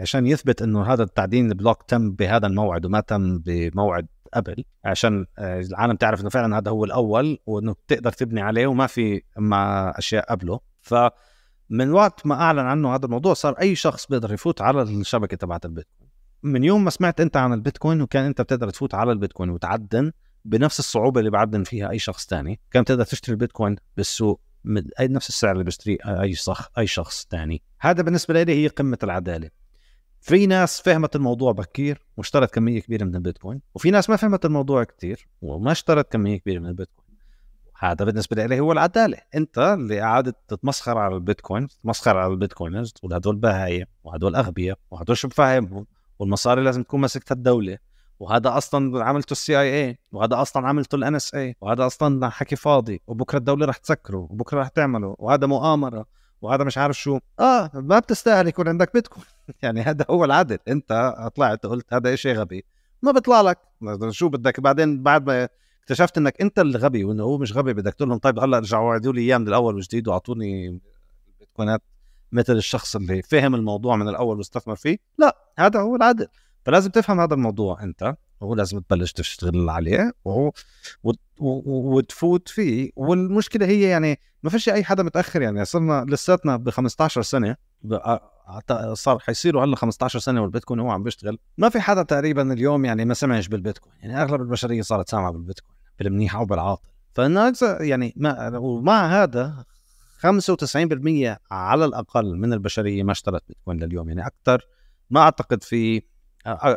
عشان 0.00 0.26
يثبت 0.26 0.62
إنه 0.62 0.82
هذا 0.92 1.02
التعدين 1.02 1.50
ال 1.50 1.55
block 1.55 1.82
تم 1.82 2.12
بهذا 2.12 2.46
الموعد 2.46 2.86
وما 2.86 3.00
تم 3.00 3.38
بموعد 3.38 4.06
قبل 4.34 4.64
عشان 4.84 5.26
آه، 5.38 5.60
العالم 5.60 5.96
تعرف 5.96 6.20
إنه 6.20 6.28
فعلا 6.28 6.58
هذا 6.58 6.70
هو 6.70 6.84
الأول 6.84 7.38
وإنه 7.46 7.72
بتقدر 7.72 8.12
تبني 8.12 8.40
عليه 8.40 8.66
وما 8.66 8.86
في 8.86 9.22
مع 9.38 9.94
أشياء 9.98 10.30
قبله. 10.30 10.60
ف 10.80 10.94
من 11.70 11.90
وقت 11.90 12.26
ما 12.26 12.34
أعلن 12.34 12.58
عنه 12.58 12.94
هذا 12.94 13.06
الموضوع 13.06 13.34
صار 13.34 13.52
أي 13.52 13.74
شخص 13.74 14.06
بيقدر 14.06 14.32
يفوت 14.32 14.60
على 14.60 14.82
الشبكة 14.82 15.36
تبعت 15.36 15.64
البيتكوين. 15.64 16.10
من 16.42 16.64
يوم 16.64 16.84
ما 16.84 16.90
سمعت 16.90 17.20
أنت 17.20 17.36
عن 17.36 17.52
البيتكوين 17.52 18.02
وكان 18.02 18.24
أنت 18.24 18.40
بتقدر 18.40 18.70
تفوت 18.70 18.94
على 18.94 19.12
البيتكوين 19.12 19.50
وتعدن 19.50 20.12
بنفس 20.46 20.78
الصعوبة 20.78 21.20
اللي 21.20 21.30
بعدن 21.30 21.64
فيها 21.64 21.90
أي 21.90 21.98
شخص 21.98 22.26
تاني. 22.26 22.60
كان 22.70 22.84
تقدر 22.84 23.04
تشتري 23.04 23.32
البيتكوين 23.32 23.76
بالسوق 23.96 24.40
اي 25.00 25.08
نفس 25.08 25.28
السعر 25.28 25.52
اللي 25.52 25.64
بيشتريه 25.64 25.98
أي 26.22 26.34
شخص 26.34 26.68
أي 26.78 26.86
شخص 26.86 27.26
ثاني 27.30 27.62
هذا 27.80 28.02
بالنسبة 28.02 28.42
لي 28.42 28.64
هي 28.64 28.68
قمة 28.68 28.98
العدالة. 29.02 29.50
في 30.20 30.46
ناس 30.46 30.80
فهمت 30.80 31.16
الموضوع 31.16 31.52
بكير 31.52 32.06
واشترت 32.16 32.54
كمية 32.54 32.80
كبيرة 32.80 33.04
من 33.04 33.14
البيتكوين 33.14 33.60
وفي 33.74 33.90
ناس 33.90 34.10
ما 34.10 34.16
فهمت 34.16 34.44
الموضوع 34.44 34.84
كثير 34.84 35.28
وما 35.42 35.72
اشترت 35.72 36.12
كمية 36.12 36.36
كبيرة 36.38 36.58
من 36.58 36.66
البيتكوين. 36.66 37.06
هذا 37.78 38.04
بالنسبة 38.04 38.46
لي 38.46 38.60
هو 38.60 38.72
العدالة. 38.72 39.18
أنت 39.34 39.58
اللي 39.58 40.00
قعدت 40.00 40.36
تتمسخر 40.48 40.98
على 40.98 41.14
البيتكوين 41.14 41.66
تتمسخر 41.66 42.16
على 42.16 42.32
ال 42.32 42.38
Bitcoiners 42.38 42.92
تقول 42.92 43.14
هدول 43.14 43.36
بهايم 43.36 43.86
وهدول 44.04 44.34
أغبياء 44.34 44.78
وهدول 44.90 45.16
شو 45.16 45.28
بفهمهم 45.28 45.86
والمصاري 46.18 46.62
لازم 46.62 46.82
تكون 46.82 47.00
ماسكتها 47.00 47.34
الدولة. 47.34 47.78
وهذا 48.20 48.56
أصلا 48.56 49.04
عملته 49.04 49.32
ال 49.32 49.60
CIA 49.60 49.98
وهذا 50.12 50.42
أصلا 50.42 50.68
عملته 50.68 50.96
ال 50.96 51.14
NSA 51.14 51.56
وهذا 51.60 51.86
أصلا 51.86 52.28
حكي 52.28 52.56
فاضي 52.56 53.00
وبكرة 53.06 53.38
الدولة 53.38 53.66
رح 53.66 53.76
تسكره 53.76 54.26
وبكرة 54.30 54.60
رح 54.60 54.68
تعمله 54.68 55.16
وهذا 55.18 55.46
مؤامرة 55.46 56.06
وهذا 56.42 56.64
مش 56.64 56.78
عارف 56.78 56.98
شو. 56.98 57.18
آه 57.40 57.70
ما 57.74 57.98
بتستاهل 57.98 58.48
يكون 58.48 58.68
عندك 58.68 58.92
بيتكوين. 58.94 59.26
يعني 59.62 59.80
هذا 59.80 60.04
هو 60.10 60.24
العدل. 60.24 60.58
أنت 60.68 61.14
طلعت 61.34 61.66
قلت 61.66 61.94
هذا 61.94 62.14
شيء 62.14 62.34
غبي. 62.36 62.64
ما 63.02 63.12
بيطلع 63.12 63.40
لك. 63.40 63.58
شو 64.10 64.28
بدك؟ 64.28 64.60
بعدين 64.60 65.02
بعد 65.02 65.26
ما 65.26 65.48
اكتشفت 65.82 66.18
إنك 66.18 66.40
أنت 66.40 66.58
اللي 66.58 66.78
غبي 66.78 67.04
وإنه 67.04 67.22
هو 67.22 67.38
مش 67.38 67.56
غبي 67.56 67.74
بدك 67.74 67.94
تقول 67.94 68.08
لهم 68.08 68.18
طيب 68.18 68.38
هلأ 68.38 68.58
رجعوا 68.58 68.88
وعدوا 68.88 69.12
لي 69.12 69.20
إياه 69.20 69.38
من 69.38 69.48
الأول 69.48 69.74
وجديد 69.74 70.08
وأعطوني 70.08 70.80
البيتكوينات 71.34 71.82
مثل 72.32 72.52
الشخص 72.52 72.96
اللي 72.96 73.22
فهم 73.22 73.54
الموضوع 73.54 73.96
من 73.96 74.08
الأول 74.08 74.38
واستثمر 74.38 74.76
فيه. 74.76 74.98
لا 75.18 75.36
هذا 75.58 75.80
هو 75.80 75.96
العدل. 75.96 76.26
فلازم 76.66 76.90
تفهم 76.90 77.20
هذا 77.20 77.34
الموضوع 77.34 77.82
أنت 77.82 78.16
ولازم 78.40 78.80
تبلش 78.80 79.12
تشتغل 79.12 79.68
عليه 79.68 80.12
و... 80.24 80.50
و... 81.02 81.12
وتفوت 81.96 82.48
فيه. 82.48 82.90
والمشكلة 82.96 83.66
هي 83.66 83.82
يعني 83.82 84.20
ما 84.42 84.50
فيش 84.50 84.68
أي 84.68 84.84
حدا 84.84 85.02
متأخر 85.02 85.42
يعني. 85.42 85.64
صرنا 85.64 86.06
لساتنا 86.08 86.56
ب 86.56 86.70
15 86.70 87.22
سنة 87.22 87.56
صار 88.92 89.18
حيصيروا 89.18 89.64
هلا 89.64 89.76
15 89.76 90.18
سنة 90.18 90.42
والبيتكوين 90.42 90.80
هو 90.80 90.90
عم 90.90 91.02
بيشتغل. 91.02 91.38
ما 91.58 91.68
في 91.68 91.80
حدا 91.80 92.02
تقريبا 92.02 92.52
اليوم 92.52 92.84
يعني 92.84 93.04
ما 93.04 93.14
سمعش 93.14 93.48
بالبيتكوين. 93.48 93.94
يعني 94.02 94.22
أغلب 94.22 94.40
البشرية 94.40 94.82
صارت 94.82 95.08
سامعة 95.08 95.32
بالبيتكوين 95.32 95.76
بالمنيح 95.98 96.36
أو 96.36 96.44
بالعاطل 96.44 96.88
فالناس 97.14 97.62
يعني 97.62 98.14
ما 98.16 98.58
ومع 98.58 99.22
هذا 99.22 99.64
95% 100.18 101.38
على 101.50 101.84
الأقل 101.84 102.36
من 102.38 102.52
البشرية 102.52 103.02
ما 103.02 103.12
اشترت 103.12 103.42
بيتكوين 103.48 103.78
لليوم. 103.78 104.08
يعني 104.08 104.26
أكثر 104.26 104.66
ما 105.10 105.20
أعتقد 105.20 105.62
في 105.62 106.02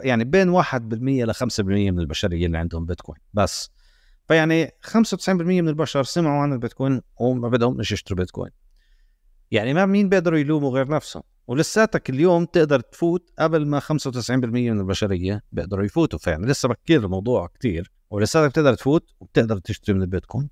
يعني 0.04 0.24
بين 0.24 0.50
1% 0.50 1.26
ل 1.26 1.34
5% 1.34 1.62
من 1.62 2.00
البشرية 2.00 2.46
اللي 2.46 2.58
عندهم 2.58 2.86
بيتكوين 2.86 3.20
بس. 3.34 3.72
فيعني 4.28 4.72
95% 4.82 5.62
من 5.62 5.68
البشر 5.68 6.04
سمعوا 6.04 6.42
عن 6.42 6.54
البيتكوين 6.54 7.02
وما 7.20 7.50
بدهم 7.50 7.80
يشتروا 7.82 8.18
بيتكوين. 8.20 8.52
يعني 9.52 9.74
ما 9.74 9.86
مين 9.86 10.10
بيقدروا 10.10 10.40
يلوموا 10.40 10.72
غير 10.72 10.88
نفسهم. 10.88 11.24
ولساتك 11.48 12.10
اليوم 12.10 12.46
تقدر 12.46 12.80
تفوت 12.80 13.30
قبل 13.40 13.66
ما 13.66 13.80
95% 13.80 14.70
من 14.72 14.80
البشرية 14.80 15.42
بيقدروا 15.52 15.86
يفوتوا 15.86 16.20
فيعني 16.20 16.46
لسه 16.46 16.70
بكير 16.70 17.04
الموضوع 17.06 17.48
كتير. 17.48 17.92
ولساتك 18.10 18.50
بتقدر 18.50 18.74
تفوت 18.74 19.10
وبتقدر 19.20 19.58
تشتري 19.58 19.96
من 19.96 20.02
البيتكوين. 20.02 20.50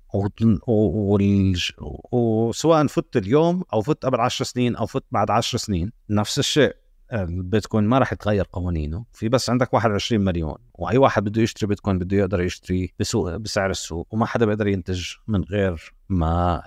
وسواء 2.12 2.86
فت 2.86 3.16
اليوم 3.16 3.62
أو 3.72 3.82
فت 3.82 4.04
قبل 4.04 4.20
10 4.20 4.44
سنين 4.44 4.76
أو 4.76 4.86
فت 4.86 5.04
بعد 5.10 5.30
10 5.30 5.58
سنين 5.58 5.92
نفس 6.10 6.38
الشيء. 6.38 6.72
البيتكوين 7.12 7.84
ما 7.84 7.98
راح 7.98 8.12
يتغير 8.12 8.46
قوانينه 8.52 9.04
في 9.12 9.28
بس 9.28 9.50
عندك 9.50 9.74
21 9.74 10.24
مليون 10.24 10.56
وأي 10.74 10.98
واحد 10.98 11.24
بده 11.24 11.42
يشتري 11.42 11.66
بيتكوين 11.68 11.98
بده 11.98 12.16
يقدر 12.16 12.40
يشتري 12.40 12.94
بسوق 13.00 13.36
بسعر 13.36 13.70
السوق 13.70 14.06
وما 14.10 14.26
حدا 14.26 14.46
بيقدر 14.46 14.66
ينتج 14.66 15.12
من 15.26 15.42
غير 15.42 15.94
ما 16.08 16.62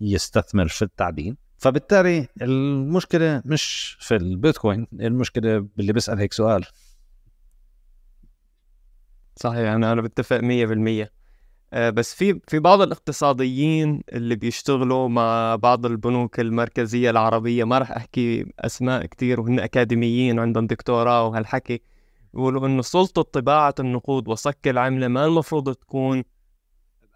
يستثمر 0.00 0.68
في 0.68 0.82
التعدين. 0.82 1.36
فبالتالي 1.58 2.28
المشكلة 2.42 3.42
مش 3.44 3.96
في 4.00 4.16
البيتكوين 4.16 4.86
المشكلة 4.92 5.58
باللي 5.76 5.92
بيسأل 5.92 6.18
هيك 6.18 6.32
سؤال. 6.32 6.64
صحيح 9.36 9.68
أنا 9.70 9.92
أنا 9.92 10.02
بتفق 10.02 10.40
100% 10.40 10.42
آه، 10.42 11.10
بس 11.72 12.14
في 12.14 12.40
في 12.48 12.58
بعض 12.58 12.80
الاقتصاديين 12.82 14.02
اللي 14.12 14.36
بيشتغلوا 14.36 15.08
مع 15.08 15.56
بعض 15.56 15.86
البنوك 15.86 16.40
المركزية 16.40 17.10
العربية 17.10 17.64
ما 17.64 17.78
راح 17.78 17.90
أحكي 17.90 18.52
أسماء 18.58 19.06
كتير 19.06 19.40
وهن 19.40 19.60
أكاديميين 19.60 20.38
عندهم 20.38 20.66
دكتوراه 20.66 21.26
وهالحكي 21.26 21.80
بيقولوا 22.34 22.66
إنه 22.66 22.82
سلطة 22.82 23.22
طباعة 23.22 23.74
النقود 23.80 24.28
وصك 24.28 24.68
العملة 24.68 25.08
ما 25.08 25.24
المفروض 25.24 25.74
تكون 25.74 26.24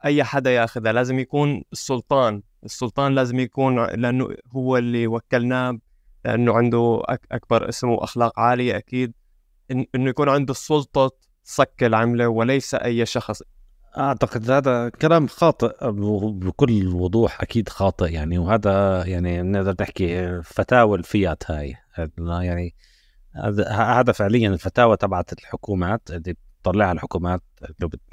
أي 0.05 0.25
حدا 0.25 0.51
ياخذها 0.51 0.93
لازم 0.93 1.19
يكون 1.19 1.63
السلطان. 1.73 2.43
السلطان 2.65 3.15
لازم 3.15 3.41
يكون 3.41 3.85
لأنه 3.85 4.37
هو 4.53 4.77
اللي 4.77 5.07
وكلناه 5.07 5.79
لأنه 6.25 6.53
عنده 6.55 7.03
أكبر 7.33 7.69
اسم 7.69 7.89
وأخلاق 7.89 8.41
عالية 8.41 8.77
أكيد. 8.77 9.13
إنه 9.71 10.11
يكون 10.11 10.29
عنده 10.29 10.51
السلطة 10.51 11.11
صك 11.45 11.83
العملة 11.83 12.29
وليس 12.29 12.75
أي 12.75 13.07
شخص. 13.07 13.43
أعتقد 13.99 14.51
هذا 14.51 14.89
كلام 14.89 15.27
خاطئ 15.27 15.91
بكل 16.31 16.89
وضوح 16.89 17.43
أكيد 17.43 17.69
خاطئ 17.69 18.13
يعني. 18.13 18.39
وهذا 18.39 19.05
يعني 19.07 19.43
نقدر 19.43 19.75
نحكي 19.81 20.43
فتاوى 20.43 20.99
الفيات 20.99 21.51
هاي. 21.51 21.75
يعني 22.19 22.75
هذا 23.71 24.13
فعليا 24.13 24.49
الفتاوى 24.49 24.97
تبعت 24.97 25.33
الحكومات 25.33 26.11
اللي 26.11 26.35
بتطلعها 26.61 26.93
الحكومات 26.93 27.43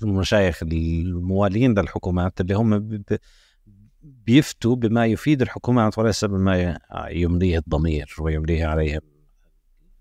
المشايخ 0.03 0.63
الموالين 0.63 1.79
للحكومات 1.79 2.41
اللي 2.41 2.53
هم 2.53 3.03
بيفتوا 4.03 4.75
بما 4.75 5.05
يفيد 5.05 5.41
الحكومات 5.41 5.97
وليس 5.97 6.25
بما 6.25 6.79
يمليه 7.09 7.57
الضمير 7.57 8.15
ويمليه 8.19 8.65
عليهم 8.65 9.01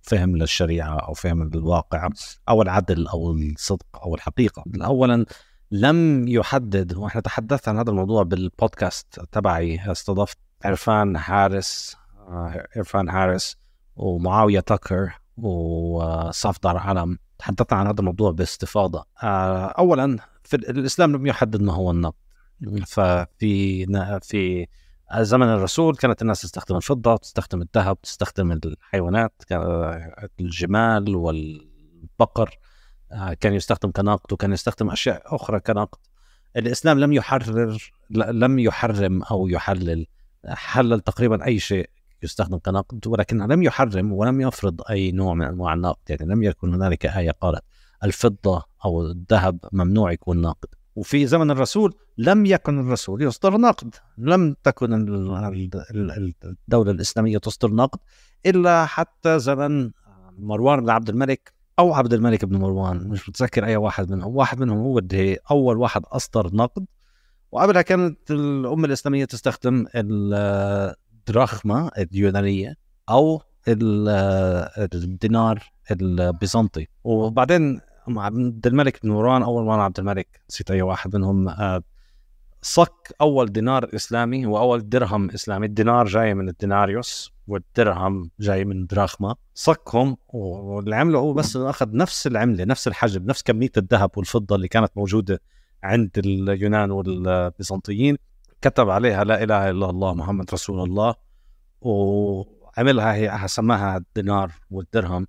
فهم 0.03 0.37
للشريعة 0.37 0.99
أو 0.99 1.15
فهم 1.15 1.51
للواقع 1.51 2.09
أو 2.49 2.63
العدل 2.63 3.07
أو 3.07 3.33
الصدق 3.33 3.87
أو 4.03 4.15
الحقيقة. 4.15 4.65
اولا 4.83 5.27
لم 5.71 6.29
يحدد 6.29 6.97
وإحنا 6.97 7.21
تحدثت 7.21 7.69
عن 7.69 7.79
هذا 7.79 7.91
الموضوع 7.91 8.23
بالبودكاست 8.23 9.21
تبعي 9.33 9.93
استضفت 9.93 10.39
عرفان 10.65 11.19
حارس 11.19 11.97
آه، 12.29 12.69
عرفان 12.77 13.11
حارس 13.11 13.57
ومعاوية 13.97 14.61
تكر 14.61 15.21
وصفدر 15.37 16.77
علم. 16.77 17.19
تحدثنا 17.39 17.79
عن 17.79 17.87
هذا 17.87 18.01
الموضوع 18.01 18.31
باستفاضة. 18.31 19.05
آه، 19.23 19.67
أولا 19.67 20.19
في 20.45 20.57
الإسلام 20.57 21.17
لم 21.17 21.27
يحدد 21.27 21.63
ما 21.63 21.73
هو 21.73 21.91
النقد. 21.91 22.15
ففي 22.87 23.87
في 24.23 24.67
زمن 25.21 25.47
الرسول 25.47 25.97
كانت 25.97 26.23
الناس 26.23 26.43
تستخدم 26.43 26.77
الفضة 26.77 27.17
تستخدم 27.17 27.63
الذهب 27.63 28.01
تستخدم 28.01 28.53
الحيوانات 28.53 29.43
الجمال 30.41 31.17
والبقر. 31.17 32.59
كان 33.41 33.55
يستخدم 33.55 33.91
كنقد 33.91 34.33
وكان 34.33 34.53
يستخدم 34.53 34.91
أشياء 34.91 35.23
أخرى 35.27 35.61
كنقد 35.61 35.99
الإسلام 36.57 36.99
لم 36.99 37.13
يحرر 37.13 37.91
لم 38.11 38.59
يحرم 38.59 39.23
أو 39.23 39.49
يحلل 39.49 40.07
حلل 40.47 41.01
تقريبا 41.01 41.47
أي 41.47 41.59
شيء 41.59 41.91
يستخدم 42.23 42.59
كنقد 42.59 43.07
ولكن 43.07 43.39
لم 43.39 43.63
يحرم 43.63 44.13
ولم 44.13 44.41
يفرض 44.41 44.83
أي 44.91 45.13
نوع 45.13 45.35
من 45.35 45.47
أنواع 45.47 45.75
النقد 45.75 46.11
يعني 46.11 46.35
لم 46.35 46.43
يكن 46.43 46.75
هنالك 46.75 47.07
آية 47.07 47.31
قالت 47.31 47.63
الفضة 48.05 48.65
أو 48.85 49.03
الذهب 49.03 49.59
ممنوع 49.73 50.13
يكون 50.13 50.41
نقد 50.41 50.69
وفي 50.97 51.27
زمن 51.27 51.51
الرسول 51.51 51.95
لم 52.19 52.47
يكن 52.47 52.81
الرسول 52.81 53.23
يصدر 53.23 53.57
نقد 53.57 53.95
لم 54.19 54.57
تكن 54.63 54.93
الدولة 56.45 56.91
الإسلامية 56.91 57.39
تصدر 57.39 57.75
نقد 57.75 57.99
إلا 58.47 58.87
حتى 58.87 59.39
زمن 59.39 59.91
مروان 60.39 60.81
بن 60.81 60.91
عبد 60.91 61.09
الملك 61.09 61.53
أو 61.81 61.95
عبد 61.95 62.13
الملك 62.13 62.45
بن 62.45 62.57
مروان 62.57 63.09
مش 63.09 63.29
متذكر 63.29 63.67
أي 63.67 63.77
واحد 63.77 64.11
منهم. 64.11 64.37
واحد 64.37 64.61
منهم 64.61 64.79
هو 64.79 64.99
اللي 64.99 65.39
أول 65.51 65.77
واحد 65.77 66.03
أصدر 66.05 66.51
نقد 66.55 66.87
وقبلها 67.53 67.83
كانت 67.83 68.31
الأمة 68.31 68.87
الإسلامية 68.87 69.25
تستخدم 69.25 69.87
الدراخمه 69.95 71.91
اليونانية 71.99 72.77
أو 73.09 73.43
الدينار 74.95 75.73
البيزنطي. 75.91 76.87
وبعدين 77.05 77.81
عبد 78.09 78.67
الملك 78.67 79.03
بن 79.03 79.11
مروان 79.11 79.43
أول 79.43 79.65
ما 79.65 79.83
عبد 79.83 79.99
الملك 79.99 80.41
نسيت 80.51 80.71
أي 80.71 80.83
واحد 80.83 81.17
منهم 81.17 81.49
آه، 81.49 81.83
صك 82.63 83.15
أول 83.21 83.53
دينار 83.53 83.91
إسلامي 83.95 84.47
واول 84.47 84.89
درهم 84.89 85.31
إسلامي. 85.31 85.67
الدينار 85.67 86.07
جاي 86.07 86.35
من 86.35 86.49
الديناريوس 86.49 87.33
والدرهم 87.47 88.31
جاي 88.41 88.65
من 88.65 88.87
دراخما. 88.87 89.35
صكهم 89.55 90.17
واللي 90.29 90.97
عمله 90.97 91.19
هو 91.19 91.33
بس 91.33 91.57
أخذ 91.57 91.97
نفس 91.97 92.27
العملة 92.27 92.65
نفس 92.65 92.89
الحجم 92.89 93.27
نفس 93.27 93.43
كمية 93.43 93.71
الذهب 93.77 94.11
والفضة 94.17 94.57
اللي 94.57 94.69
كانت 94.69 94.91
موجودة 94.97 95.41
عند 95.83 96.11
اليونان 96.19 96.91
والبيزنطيين. 96.91 98.17
كتب 98.63 98.91
عليها 98.91 99.25
لا 99.25 99.43
إله 99.43 99.71
إلا 99.71 99.91
الله 99.91 100.15
محمد 100.15 100.51
رسول 100.53 100.83
الله 100.89 101.15
وعملها 101.81 103.15
هي 103.15 103.49
سماها 103.49 103.97
الدينار 103.97 104.53
والدرهم. 104.71 105.27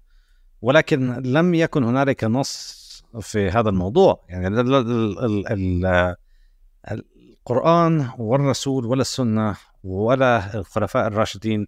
ولكن 0.61 1.13
لم 1.13 1.53
يكن 1.53 1.83
هنالك 1.83 2.23
نص 2.23 2.81
في 3.19 3.49
هذا 3.49 3.69
الموضوع. 3.69 4.25
يعني 4.29 4.47
ال 4.47 4.73
ال 4.75 5.47
ال 5.47 7.03
القرآن 7.41 8.09
والرسول 8.17 8.85
ولا 8.85 9.01
السنة 9.01 9.55
ولا 9.83 10.55
الخلفاء 10.55 11.07
الراشدين 11.07 11.67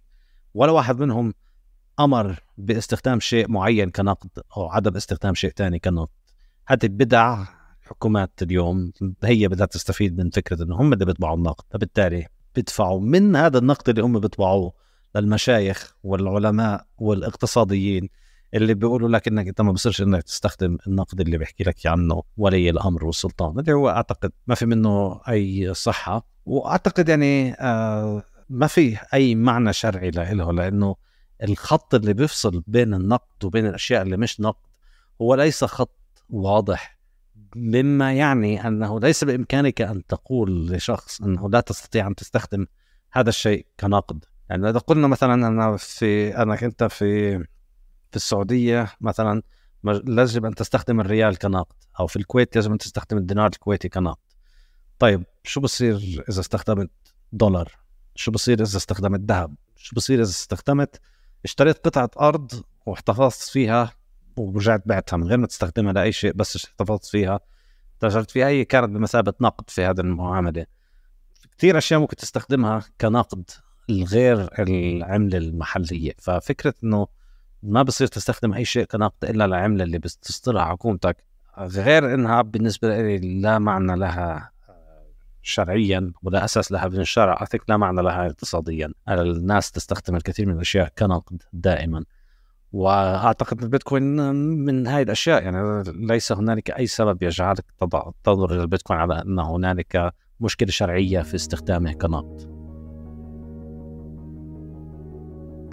ولا 0.54 0.72
واحد 0.72 1.00
منهم 1.00 1.34
أمر 2.00 2.40
باستخدام 2.58 3.20
شيء 3.20 3.48
معين 3.48 3.90
كنقد 3.90 4.30
أو 4.56 4.68
عدم 4.68 4.96
استخدام 4.96 5.34
شيء 5.34 5.50
ثاني 5.56 5.78
كنقد. 5.78 6.08
هذه 6.66 6.86
بدع 6.86 7.44
حكومات 7.80 8.42
اليوم 8.42 8.92
هي 9.24 9.48
بدها 9.48 9.66
تستفيد 9.66 10.18
من 10.18 10.30
فكرة 10.30 10.62
إنه 10.62 10.76
هم 10.80 10.92
اللي 10.92 11.04
بيطبعوا 11.04 11.36
النقد 11.36 11.64
فبالتالي 11.70 12.26
بيدفعوا 12.54 13.00
من 13.00 13.36
هذا 13.36 13.58
النقد 13.58 13.88
اللي 13.88 14.02
هم 14.02 14.20
بيطبعوه 14.20 14.72
للمشايخ 15.16 15.94
والعلماء 16.02 16.86
والاقتصاديين 16.98 18.08
اللي 18.54 18.74
بيقولوا 18.74 19.08
لك 19.08 19.28
إنك 19.28 19.48
أنت 19.48 19.60
ما 19.60 19.72
بصيرش 19.72 20.02
إنك 20.02 20.22
تستخدم 20.22 20.78
النقد 20.86 21.20
اللي 21.20 21.38
بيحكي 21.38 21.64
لك 21.64 21.86
عنه 21.86 22.22
ولي 22.36 22.70
الأمر 22.70 23.04
والسلطان. 23.04 23.58
اللي 23.58 23.72
هو 23.72 23.88
أعتقد 23.88 24.32
ما 24.46 24.54
في 24.54 24.66
منه 24.66 25.20
أي 25.28 25.74
صحة 25.74 26.26
وأعتقد 26.46 27.08
يعني 27.08 27.54
آه 27.54 28.22
ما 28.50 28.66
في 28.66 28.98
أي 29.14 29.34
معنى 29.34 29.72
شرعي 29.72 30.10
له 30.10 30.52
لأنه 30.52 30.96
الخط 31.42 31.94
اللي 31.94 32.12
بيفصل 32.12 32.62
بين 32.66 32.94
النقد 32.94 33.44
وبين 33.44 33.66
الأشياء 33.66 34.02
اللي 34.02 34.16
مش 34.16 34.40
نقد 34.40 34.66
هو 35.22 35.34
ليس 35.34 35.64
خط 35.64 36.24
واضح 36.30 36.98
مما 37.56 38.12
يعني 38.12 38.68
أنه 38.68 39.00
ليس 39.00 39.24
بإمكانك 39.24 39.82
أن 39.82 40.06
تقول 40.06 40.66
لشخص 40.66 41.22
أنه 41.22 41.50
لا 41.50 41.60
تستطيع 41.60 42.06
أن 42.06 42.14
تستخدم 42.14 42.66
هذا 43.12 43.28
الشيء 43.28 43.66
كنقد. 43.80 44.24
يعني 44.50 44.70
إذا 44.70 44.78
قلنا 44.78 45.06
مثلا 45.06 45.34
أنا 45.48 45.76
في 45.76 46.36
أنا 46.36 46.62
انت 46.62 46.84
في 46.84 47.38
في 48.14 48.16
السعودية 48.16 48.92
مثلا 49.00 49.42
لازم 50.04 50.46
أن 50.46 50.54
تستخدم 50.54 51.00
الريال 51.00 51.38
كنقد 51.38 51.74
أو 52.00 52.06
في 52.06 52.16
الكويت 52.16 52.56
لازم 52.56 52.72
أن 52.72 52.78
تستخدم 52.78 53.16
الدينار 53.16 53.46
الكويتي 53.46 53.88
كنقد. 53.88 54.16
طيب 54.98 55.24
شو 55.44 55.60
بصير 55.60 56.24
إذا 56.28 56.40
استخدمت 56.40 56.90
دولار؟ 57.32 57.72
شو 58.14 58.30
بصير 58.30 58.62
إذا 58.62 58.76
استخدمت 58.76 59.20
ذهب؟ 59.20 59.54
شو 59.76 59.96
بصير 59.96 60.20
إذا 60.20 60.30
استخدمت؟ 60.30 61.00
اشتريت 61.44 61.86
قطعة 61.86 62.10
أرض 62.28 62.62
واحتفظت 62.86 63.42
فيها 63.42 63.92
ورجعت 64.36 64.82
بعتها 64.86 65.16
من 65.16 65.26
غير 65.26 65.38
ما 65.38 65.46
تستخدمها 65.46 65.92
لأي 65.92 66.12
شيء 66.12 66.32
بس 66.32 66.56
احتفظت 66.64 67.04
فيها. 67.04 67.40
تاجرت 68.00 68.30
فيها 68.30 68.48
هي 68.48 68.64
كانت 68.64 68.88
بمثابة 68.88 69.34
نقد 69.40 69.70
في 69.70 69.84
هذه 69.84 70.00
المعاملة. 70.00 70.66
كثير 71.58 71.78
أشياء 71.78 72.00
ممكن 72.00 72.16
تستخدمها 72.16 72.82
كنقد 73.00 73.50
الغير 73.90 74.48
العملة 74.58 75.38
المحلية. 75.38 76.12
ففكرة 76.18 76.74
إنه 76.84 77.06
ما 77.64 77.82
بصير 77.82 78.06
تستخدم 78.06 78.52
أي 78.52 78.64
شيء 78.64 78.84
كنقد 78.84 79.24
إلا 79.24 79.44
العملة 79.44 79.84
اللي 79.84 79.98
بتصدرها 79.98 80.64
حكومتك. 80.64 81.16
غير 81.58 82.14
إنها 82.14 82.42
بالنسبة 82.42 83.02
لي 83.02 83.40
لا 83.40 83.58
معنى 83.58 83.96
لها 83.96 84.50
شرعيا 85.42 86.12
ولا 86.22 86.44
أساس 86.44 86.72
لها 86.72 86.88
من 86.88 87.00
الشرع. 87.00 87.32
اعتقد 87.32 87.64
لا 87.68 87.76
معنى 87.76 88.02
لها 88.02 88.26
اقتصاديا. 88.26 88.92
الناس 89.08 89.70
تستخدم 89.70 90.16
الكثير 90.16 90.46
من 90.46 90.54
الأشياء 90.54 90.88
كنقد 90.98 91.42
دائما. 91.52 92.04
وأعتقد 92.72 93.62
البيتكوين 93.62 94.34
من 94.34 94.86
هاي 94.86 95.02
الأشياء 95.02 95.42
يعني 95.42 95.82
ليس 95.86 96.32
هنالك 96.32 96.70
أي 96.70 96.86
سبب 96.86 97.22
يجعلك 97.22 97.64
تنظر 98.24 98.52
إلى 98.52 98.62
البيتكوين 98.62 99.00
على 99.00 99.22
أن 99.22 99.38
هنالك 99.38 100.12
مشكلة 100.40 100.68
شرعية 100.70 101.22
في 101.22 101.34
استخدامه 101.34 101.92
كنقد 101.92 102.53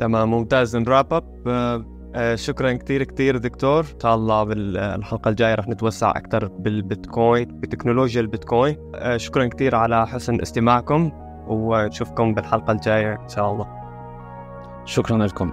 تمام 0.02 0.32
ممتاز. 0.32 0.76
نراب 0.76 1.14
اب 1.14 1.48
آه، 2.16 2.36
شكرا 2.36 2.72
كثير 2.74 3.04
كثير 3.04 3.38
دكتور. 3.38 3.80
إن 3.80 4.00
شاء 4.02 4.16
الله 4.16 4.44
بالحلقة 4.44 5.30
الجاية 5.30 5.56
رح 5.56 5.68
نتوسع 5.68 6.10
أكثر 6.10 6.48
بالبيتكوين 6.48 7.60
بتكنولوجيا 7.60 8.22
البيتكوين. 8.22 8.78
آه، 8.96 9.18
شكرا 9.18 9.46
كثير 9.46 9.76
على 9.76 10.08
حسن 10.08 10.42
استماعكم 10.42 11.12
ونشوفكم 11.48 12.34
بالحلقة 12.34 12.72
الجاية 12.72 13.14
إن 13.14 13.30
شاء 13.30 13.52
الله. 13.52 13.68
شكرا 14.86 15.18
لكم. 15.18 15.52